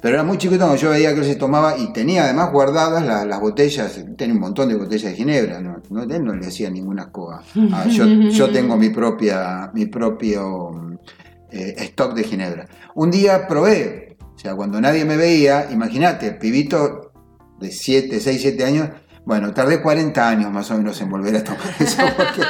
Pero 0.00 0.16
era 0.16 0.22
muy 0.24 0.36
chiquito 0.38 0.60
cuando 0.60 0.76
yo 0.76 0.90
veía 0.90 1.14
que 1.14 1.20
él 1.20 1.24
se 1.26 1.36
tomaba 1.36 1.78
y 1.78 1.92
tenía 1.92 2.24
además 2.24 2.52
guardadas 2.52 3.04
la- 3.06 3.24
las 3.24 3.40
botellas, 3.40 4.04
tenía 4.18 4.34
un 4.34 4.40
montón 4.40 4.68
de 4.68 4.74
botellas 4.76 5.10
de 5.12 5.16
ginebra, 5.16 5.60
no, 5.60 5.82
no, 5.90 6.02
él 6.02 6.22
no 6.24 6.34
le 6.34 6.46
hacía 6.46 6.68
ninguna 6.70 7.10
coa. 7.10 7.42
Ah, 7.72 7.86
yo, 7.88 8.04
yo 8.30 8.50
tengo 8.50 8.76
mi, 8.76 8.90
propia, 8.90 9.70
mi 9.74 9.86
propio 9.86 10.98
eh, 11.50 11.74
stock 11.78 12.14
de 12.14 12.24
ginebra. 12.24 12.66
Un 12.94 13.10
día 13.10 13.46
probé, 13.48 14.16
o 14.20 14.38
sea, 14.38 14.54
cuando 14.54 14.78
nadie 14.80 15.04
me 15.06 15.16
veía, 15.16 15.68
imagínate, 15.70 16.32
pibito 16.32 17.12
de 17.60 17.70
7, 17.70 18.20
6, 18.20 18.40
7 18.40 18.64
años, 18.64 18.88
Bueno, 19.26 19.54
tardé 19.54 19.80
40 19.80 20.28
años 20.28 20.50
más 20.52 20.70
o 20.70 20.76
menos 20.76 21.00
en 21.00 21.08
volver 21.08 21.34
a 21.36 21.42
tomar 21.44 21.60
eso, 21.80 22.02
porque, 22.14 22.42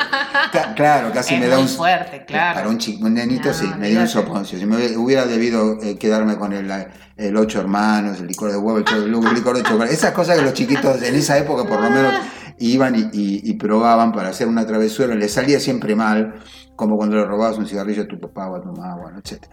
claro, 0.75 1.13
casi 1.13 1.35
Es 1.35 1.41
me 1.41 1.47
da 1.47 1.59
un... 1.61 1.69
fuerte, 1.69 2.25
claro. 2.27 2.55
Para 2.57 2.69
un, 2.69 2.79
chico, 2.79 3.07
un 3.07 3.15
nenito 3.15 3.49
No, 3.49 3.55
sí, 3.55 3.67
me 3.79 3.91
dio 3.91 4.01
un 4.01 4.09
soponcio. 4.09 4.59
Si 4.59 4.67
me 4.67 4.97
hubiera- 4.97 5.25
debido 5.25 5.81
eh, 5.83 5.97
quedarme 5.97 6.37
con 6.37 6.53
el, 6.53 6.69
el 7.17 7.37
ocho 7.37 7.61
hermanos, 7.61 8.19
el 8.19 8.27
licor 8.27 8.51
de 8.51 8.57
huevo, 8.57 8.79
el, 8.79 8.85
el 9.05 9.35
licor 9.35 9.57
de 9.57 9.63
chocolate, 9.63 9.95
esas 9.95 10.11
cosas 10.13 10.37
que 10.37 10.43
los 10.43 10.53
chiquitos 10.53 11.01
en 11.03 11.15
esa 11.15 11.39
época 11.39 11.63
por 11.65 11.81
lo 11.81 11.91
menos 11.91 12.13
iban 12.59 12.97
y, 12.97 13.03
y- 13.13 13.41
y 13.45 13.53
probaban 13.55 14.11
para 14.13 14.31
hacer 14.31 14.49
una 14.49 14.67
travesura, 14.67 15.15
les 15.15 15.33
salía 15.33 15.61
siempre 15.61 15.95
mal, 15.95 16.35
como 16.75 16.97
cuando 16.97 17.17
le 17.17 17.25
robabas 17.25 17.57
un 17.57 17.69
cigarrillo 17.69 18.03
a 18.03 18.09
tu 18.09 18.19
papá 18.19 18.49
o 18.49 18.57
a 18.57 18.61
tu 18.61 18.73
mamá, 18.73 18.97
bueno, 19.01 19.21
etc. 19.21 19.45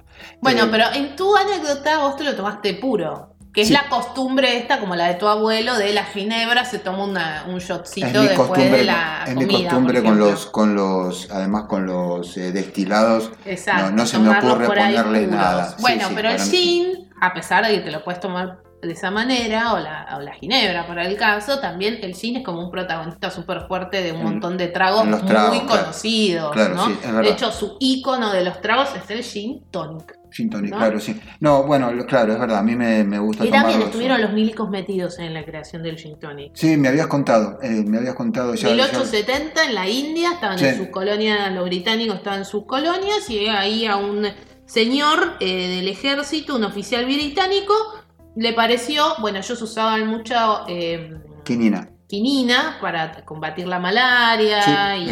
Bueno, 0.42 0.64
Eh, 0.66 0.68
pero 0.72 0.86
en 0.96 1.16
tu 1.16 1.36
anécdota 1.36 2.00
vos 2.00 2.16
te 2.16 2.24
lo 2.24 2.36
tomaste 2.36 2.74
puro. 2.76 3.31
Que 3.54 3.62
es 3.64 3.68
Sí. 3.68 3.74
la 3.74 3.90
costumbre 3.90 4.58
esta, 4.58 4.80
como 4.80 4.96
la 4.96 5.08
de 5.08 5.16
tu 5.16 5.28
abuelo, 5.28 5.76
de 5.78 5.92
la 5.92 6.06
ginebra, 6.06 6.64
se 6.64 6.80
toma 6.80 7.04
una, 7.04 7.44
un 7.50 7.60
shotcito 7.60 8.22
después 8.22 8.72
de 8.72 8.84
la 8.86 9.24
es 9.28 9.34
comida. 9.34 9.48
mi 9.58 9.64
costumbre 9.66 10.04
con 10.04 10.18
los, 10.20 10.46
con 10.46 10.74
los, 10.76 11.30
además 11.32 11.66
con 11.68 11.86
los 11.86 12.38
eh, 12.38 12.52
destilados, 12.54 13.30
Exacto, 13.46 13.90
no, 13.90 13.92
no 13.98 14.06
se 14.06 14.20
me 14.20 14.30
ocurre 14.38 14.66
ponerle 14.68 15.28
nada. 15.28 15.76
Bueno, 15.80 16.08
sí, 16.08 16.14
pero 16.16 16.30
el 16.30 16.40
mí- 16.40 16.46
gin, 16.50 17.10
a 17.20 17.34
pesar 17.34 17.66
de 17.66 17.74
que 17.74 17.82
te 17.82 17.92
lo 17.92 18.04
puedes 18.06 18.22
tomar 18.22 18.60
de 18.82 18.94
esa 18.94 19.12
manera, 19.12 19.74
o 19.74 19.80
la, 19.80 20.08
o 20.18 20.22
la 20.22 20.34
ginebra 20.34 20.88
para 20.88 21.06
el 21.06 21.16
caso, 21.18 21.60
también 21.60 22.00
el 22.02 22.16
gin 22.16 22.38
es 22.38 22.44
como 22.46 22.64
un 22.64 22.72
protagonista 22.72 23.30
súper 23.30 23.68
fuerte 23.68 24.02
de 24.02 24.12
un 24.14 24.24
montón 24.24 24.58
de 24.58 24.70
tragos 24.70 25.06
muy 25.06 25.20
claro. 25.22 25.52
conocidos, 25.68 26.52
Claro, 26.54 26.76
¿no? 26.76 26.86
sí, 26.88 26.98
de 27.22 27.30
hecho, 27.30 27.52
su 27.52 27.76
ícono 27.80 28.32
de 28.32 28.44
los 28.46 28.60
tragos 28.62 28.90
es 28.96 29.10
el 29.12 29.24
gin 29.24 29.62
tonic. 29.70 30.16
Gin 30.32 30.50
tonic, 30.50 30.72
¿no? 30.72 30.78
claro, 30.78 31.00
sí. 31.00 31.20
No, 31.40 31.64
bueno, 31.64 31.92
claro, 32.08 32.34
es 32.34 32.40
verdad, 32.40 32.60
a 32.60 32.64
mí 32.64 32.76
me, 32.76 33.04
me 33.04 33.20
gusta 33.20 33.46
Y 33.46 33.50
también 33.52 33.82
estuvieron 33.82 34.22
los 34.22 34.32
milicos 34.34 34.70
metidos 34.70 35.20
en 35.20 35.34
la 35.34 35.44
creación 35.44 35.84
del 35.84 35.98
gin 35.98 36.18
tonic. 36.20 36.52
Sí, 36.56 36.78
me 36.78 36.88
habías 36.88 37.08
contado, 37.08 37.60
eh, 37.62 37.84
me 37.86 37.98
habías 37.98 38.16
contado 38.16 38.56
ya. 38.56 38.70
ya- 38.70 38.74
1870 38.76 39.66
en 39.66 39.76
la 39.76 39.90
India, 39.90 40.32
estaban 40.34 40.58
Sí. 40.58 40.66
en 40.66 40.78
sus 40.78 40.88
colonias, 40.88 41.52
los 41.54 41.66
británicos 41.66 42.16
estaban 42.18 42.40
en 42.40 42.46
sus 42.46 42.66
colonias 42.66 43.30
y 43.30 43.48
ahí 43.48 43.86
a 43.86 43.98
un 43.98 44.26
señor 44.66 45.36
eh, 45.42 45.68
del 45.76 45.88
ejército, 45.90 46.56
un 46.56 46.64
oficial 46.64 47.04
británico, 47.06 47.74
le 48.36 48.54
pareció, 48.54 49.04
bueno, 49.20 49.40
ellos 49.40 49.62
usaban 49.62 50.08
mucha 50.08 50.62
eh, 50.70 51.14
Quinina. 51.44 51.90
quinina 52.08 52.78
para 52.80 53.26
combatir 53.26 53.68
la 53.68 53.80
malaria 53.80 54.62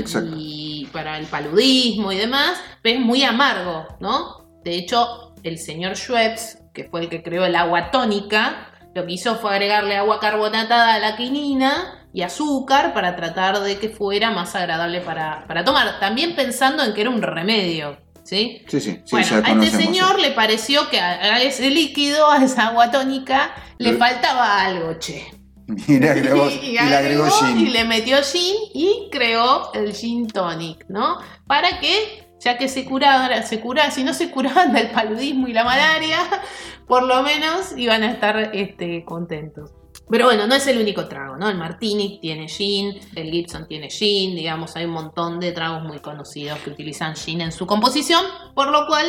Sí, 0.05 0.23
y, 0.38 0.83
y 0.83 0.85
para 0.88 1.17
el 1.17 1.25
paludismo 1.25 2.11
y 2.13 2.17
demás, 2.17 2.59
pero 2.81 2.99
es 2.99 3.05
muy 3.05 3.23
amargo, 3.23 3.85
¿no? 3.99 4.38
De 4.63 4.75
hecho, 4.75 5.33
el 5.43 5.57
señor 5.57 5.95
Schweppes, 5.95 6.59
que 6.73 6.85
fue 6.85 7.01
el 7.01 7.09
que 7.09 7.23
creó 7.23 7.45
el 7.45 7.55
agua 7.55 7.91
tónica, 7.91 8.71
lo 8.93 9.05
que 9.05 9.13
hizo 9.13 9.35
fue 9.37 9.51
agregarle 9.51 9.95
agua 9.95 10.19
carbonatada 10.19 10.95
a 10.95 10.99
la 10.99 11.15
quinina 11.15 12.07
y 12.13 12.23
azúcar 12.23 12.93
para 12.93 13.15
tratar 13.15 13.59
de 13.59 13.77
que 13.77 13.89
fuera 13.89 14.31
más 14.31 14.55
agradable 14.55 15.01
para, 15.01 15.45
para 15.47 15.63
tomar. 15.63 15.99
También 15.99 16.35
pensando 16.35 16.83
en 16.83 16.93
que 16.93 17.01
era 17.01 17.09
un 17.09 17.21
remedio, 17.21 17.97
¿sí? 18.23 18.63
Sí, 18.67 18.81
sí, 18.81 19.01
sí, 19.05 19.11
bueno, 19.11 19.43
a 19.45 19.51
este 19.63 19.77
señor 19.77 20.19
le 20.19 20.31
pareció 20.31 20.89
que 20.89 20.99
a 20.99 21.41
ese 21.41 21.69
líquido, 21.69 22.29
a 22.29 22.43
esa 22.43 22.67
agua 22.67 22.91
tónica, 22.91 23.53
le 23.77 23.93
faltaba 23.93 24.61
algo, 24.65 24.93
che. 24.99 25.39
Y 25.87 25.99
le 25.99 26.09
agregó, 26.09 26.49
Y 26.63 26.69
y 26.69 26.73
le 26.73 26.95
agregó 26.95 27.29
gin. 27.29 27.59
y 27.59 27.69
le 27.69 27.83
metió 27.85 28.17
gin 28.23 28.55
y 28.73 29.09
creó 29.11 29.71
el 29.73 29.93
gin 29.93 30.27
tonic, 30.27 30.85
¿no? 30.89 31.19
Para 31.47 31.79
que, 31.79 32.27
ya 32.39 32.58
que 32.58 32.67
se 32.67 32.86
curara, 32.86 33.43
se 33.43 33.62
si 33.91 34.03
no 34.03 34.13
se 34.13 34.31
curaban 34.31 34.74
del 34.74 34.91
paludismo 34.91 35.48
y 35.48 35.53
la 35.53 35.63
malaria, 35.63 36.19
por 36.88 37.03
lo 37.03 37.22
menos 37.22 37.77
iban 37.77 38.03
a 38.03 38.12
estar 38.12 38.51
este, 38.53 39.03
contentos. 39.05 39.72
Pero 40.10 40.25
bueno, 40.25 40.48
no 40.48 40.55
es 40.55 40.65
el 40.65 40.79
único 40.79 41.08
trago, 41.08 41.38
¿no? 41.38 41.50
El 41.50 41.58
Martini 41.58 42.19
tiene 42.19 42.48
gin, 42.48 43.00
el 43.15 43.29
Gibson 43.29 43.67
tiene 43.67 43.89
gin, 43.89 44.36
digamos, 44.36 44.75
hay 44.75 44.86
un 44.86 44.91
montón 44.91 45.39
de 45.39 45.51
tragos 45.51 45.84
muy 45.84 46.00
conocidos 46.00 46.60
que 46.60 46.72
utilizan 46.72 47.15
gin 47.15 47.41
en 47.41 47.51
su 47.51 47.67
composición, 47.67 48.25
por 48.56 48.71
lo 48.71 48.88
cual 48.88 49.06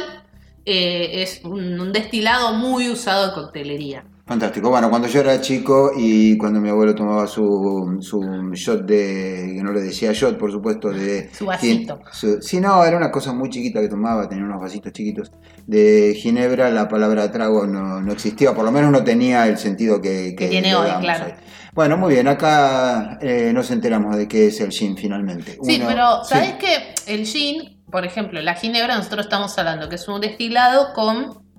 eh, 0.66 1.23
es 1.23 1.43
un 1.45 1.90
destilado 1.93 2.53
muy 2.53 2.90
usado 2.90 3.29
en 3.29 3.35
coctelería. 3.35 4.05
Fantástico. 4.31 4.71
Bueno, 4.71 4.88
cuando 4.90 5.09
yo 5.09 5.19
era 5.23 5.40
chico 5.40 5.90
y 5.97 6.38
cuando 6.38 6.61
mi 6.61 6.69
abuelo 6.69 6.95
tomaba 6.95 7.27
su, 7.27 7.99
su 8.01 8.21
shot 8.55 8.83
de, 8.87 9.55
que 9.57 9.61
no 9.64 9.73
le 9.73 9.81
decía 9.81 10.12
shot, 10.12 10.38
por 10.38 10.53
supuesto, 10.53 10.90
de... 10.90 11.29
Su 11.35 11.47
vasito. 11.47 11.99
su- 12.12 12.40
sí, 12.40 12.61
no, 12.61 12.85
era 12.85 12.97
una 12.97 13.11
cosa 13.11 13.33
muy 13.33 13.51
chiquita 13.51 13.81
que 13.81 13.88
tomaba, 13.88 14.29
tenía 14.29 14.45
unos 14.45 14.61
vasitos 14.61 14.93
chiquitos. 14.93 15.33
De 15.66 16.14
ginebra 16.16 16.71
la 16.71 16.87
palabra 16.87 17.29
trago 17.33 17.66
no, 17.66 18.01
no 18.01 18.12
existía, 18.12 18.55
por 18.55 18.64
lo 18.64 18.71
menos 18.71 18.93
no 18.93 19.03
tenía 19.03 19.49
el 19.49 19.59
sentido 19.59 20.01
que, 20.01 20.37
Que 20.38 20.47
tiene 20.47 20.69
le 20.69 20.77
hoy, 20.77 20.90
claro. 21.01 21.25
hoy. 21.25 21.33
Bueno, 21.75 21.97
muy 21.97 22.14
bien, 22.14 22.29
acá 22.29 23.19
eh, 23.21 23.51
nos 23.53 23.73
enteramos 23.73 24.16
de 24.16 24.29
qué 24.29 24.47
es 24.47 24.61
el 24.61 24.71
gin 24.71 24.97
finalmente. 24.97 25.59
Sí, 25.61 25.75
Uno- 25.75 25.87
pero 25.88 26.23
sí. 26.23 26.35
¿sabes 26.35 26.53
qué? 26.55 26.95
El 27.12 27.27
gin, 27.27 27.83
por 27.90 28.05
ejemplo, 28.05 28.40
la 28.40 28.55
ginebra, 28.55 28.97
nosotros 28.97 29.27
estamos 29.27 29.59
hablando 29.59 29.88
que 29.88 29.97
es 29.97 30.07
un 30.07 30.21
destilado 30.21 30.93
con 30.95 31.50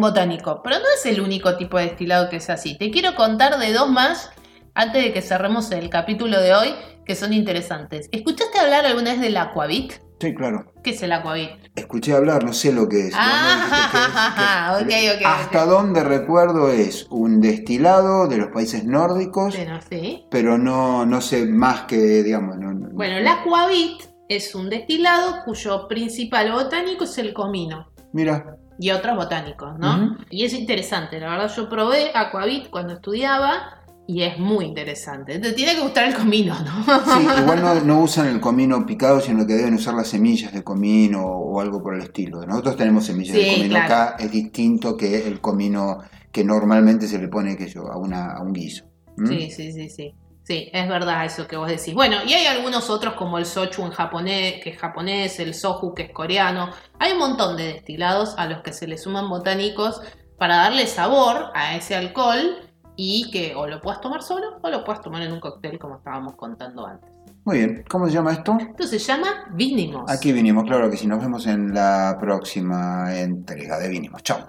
botánico, 0.00 0.60
pero 0.62 0.76
no 0.78 0.84
es 0.96 1.06
el 1.06 1.20
único 1.20 1.56
tipo 1.56 1.78
de 1.78 1.84
destilado 1.86 2.28
que 2.28 2.36
es 2.36 2.50
así. 2.50 2.76
Te 2.78 2.90
quiero 2.90 3.14
contar 3.14 3.58
de 3.58 3.72
dos 3.72 3.88
más 3.90 4.30
antes 4.74 5.02
de 5.04 5.12
que 5.12 5.22
cerremos 5.22 5.70
el 5.72 5.88
capítulo 5.90 6.40
de 6.40 6.54
hoy 6.54 6.74
que 7.04 7.14
son 7.14 7.32
interesantes. 7.32 8.08
¿Escuchaste 8.12 8.58
hablar 8.58 8.84
alguna 8.84 9.12
vez 9.12 9.20
del 9.20 9.36
aquavit? 9.36 9.92
Sí, 10.18 10.34
claro. 10.34 10.72
¿Qué 10.82 10.90
es 10.90 11.02
el 11.02 11.12
aquavit? 11.12 11.50
Escuché 11.76 12.14
hablar, 12.14 12.42
no 12.42 12.52
sé 12.54 12.72
lo 12.72 12.88
que 12.88 13.08
es. 13.08 13.14
Ah, 13.16 14.78
No, 14.80 14.86
qué 14.88 15.10
ok, 15.12 15.16
ok, 15.20 15.26
Hasta 15.26 15.64
ok. 15.64 15.70
donde 15.70 16.02
recuerdo 16.02 16.70
es 16.70 17.06
un 17.10 17.40
destilado 17.40 18.26
de 18.26 18.38
los 18.38 18.48
países 18.48 18.84
nórdicos, 18.84 19.54
Bueno, 19.54 19.78
sí. 19.88 20.24
pero 20.30 20.56
no, 20.58 21.04
no 21.06 21.20
sé 21.20 21.46
más 21.46 21.82
que, 21.82 21.96
digamos, 22.22 22.56
no, 22.56 22.72
no- 22.72 22.88
Bueno, 22.92 23.16
el 23.18 23.28
aquavit 23.28 24.02
es 24.28 24.54
un 24.54 24.68
destilado 24.70 25.44
cuyo 25.44 25.86
principal 25.86 26.50
botánico 26.52 27.04
es 27.04 27.16
el 27.18 27.32
comino. 27.34 27.88
Mira, 28.12 28.56
y 28.78 28.90
otros 28.90 29.16
botánicos, 29.16 29.78
¿no? 29.78 30.16
Y 30.30 30.44
es 30.44 30.52
interesante, 30.52 31.18
la 31.20 31.30
verdad 31.30 31.52
yo 31.54 31.68
probé 31.68 32.10
Aquavit 32.14 32.68
cuando 32.70 32.94
estudiaba 32.94 33.82
y 34.08 34.22
es 34.22 34.38
muy 34.38 34.66
interesante. 34.66 35.38
Te 35.38 35.52
tiene 35.52 35.74
que 35.74 35.80
gustar 35.80 36.06
el 36.06 36.14
comino, 36.14 36.54
¿no? 36.60 36.84
sí, 36.84 37.26
igual 37.42 37.60
no, 37.60 37.74
no 37.80 38.00
usan 38.00 38.28
el 38.28 38.40
comino 38.40 38.86
picado, 38.86 39.20
sino 39.20 39.46
que 39.46 39.54
deben 39.54 39.74
usar 39.74 39.94
las 39.94 40.08
semillas 40.08 40.52
de 40.52 40.62
comino 40.62 41.24
o 41.24 41.60
algo 41.60 41.82
por 41.82 41.94
el 41.94 42.02
estilo. 42.02 42.46
Nosotros 42.46 42.76
tenemos 42.76 43.06
semillas 43.06 43.36
Sí, 43.36 43.42
de 43.42 43.50
comino 43.54 43.68
claro. 43.70 43.94
acá, 43.94 44.16
es 44.18 44.30
distinto 44.30 44.96
que 44.96 45.26
el 45.26 45.40
comino 45.40 45.98
que 46.30 46.44
normalmente 46.44 47.08
se 47.08 47.18
le 47.18 47.28
pone, 47.28 47.56
que 47.56 47.66
yo, 47.66 47.90
a, 47.90 47.96
una, 47.96 48.32
a 48.32 48.42
un 48.42 48.52
guiso. 48.52 48.84
¿Mm? 49.16 49.26
Sí, 49.26 49.50
sí, 49.50 49.72
sí, 49.72 49.88
sí. 49.88 50.14
Sí, 50.46 50.70
es 50.72 50.88
verdad 50.88 51.24
eso 51.24 51.48
que 51.48 51.56
vos 51.56 51.66
decís. 51.66 51.92
Bueno, 51.92 52.18
y 52.24 52.32
hay 52.32 52.46
algunos 52.46 52.88
otros 52.88 53.14
como 53.14 53.36
el 53.36 53.46
sochu 53.46 53.82
en 53.82 53.90
japonés, 53.90 54.62
que 54.62 54.70
es 54.70 54.78
japonés, 54.78 55.40
el 55.40 55.54
soju 55.54 55.92
que 55.92 56.04
es 56.04 56.12
coreano. 56.12 56.70
Hay 57.00 57.12
un 57.12 57.18
montón 57.18 57.56
de 57.56 57.64
destilados 57.64 58.34
a 58.38 58.46
los 58.46 58.62
que 58.62 58.72
se 58.72 58.86
le 58.86 58.96
suman 58.96 59.28
botánicos 59.28 60.00
para 60.38 60.56
darle 60.58 60.86
sabor 60.86 61.50
a 61.52 61.74
ese 61.74 61.96
alcohol 61.96 62.58
y 62.94 63.28
que 63.32 63.56
o 63.56 63.66
lo 63.66 63.80
puedas 63.80 64.00
tomar 64.00 64.22
solo 64.22 64.60
o 64.62 64.70
lo 64.70 64.84
puedas 64.84 65.00
tomar 65.02 65.20
en 65.22 65.32
un 65.32 65.40
cóctel 65.40 65.80
como 65.80 65.96
estábamos 65.96 66.36
contando 66.36 66.86
antes. 66.86 67.10
Muy 67.44 67.58
bien, 67.58 67.84
¿cómo 67.88 68.06
se 68.06 68.12
llama 68.12 68.32
esto? 68.32 68.56
Esto 68.60 68.86
se 68.86 68.98
llama 68.98 69.46
vinimos. 69.52 70.08
Aquí 70.08 70.30
vinimos, 70.30 70.62
claro 70.62 70.88
que 70.88 70.96
sí. 70.96 71.08
Nos 71.08 71.20
vemos 71.20 71.44
en 71.48 71.74
la 71.74 72.16
próxima 72.20 73.18
entrega 73.18 73.80
de 73.80 73.88
Vinimos. 73.88 74.22
Chao. 74.22 74.48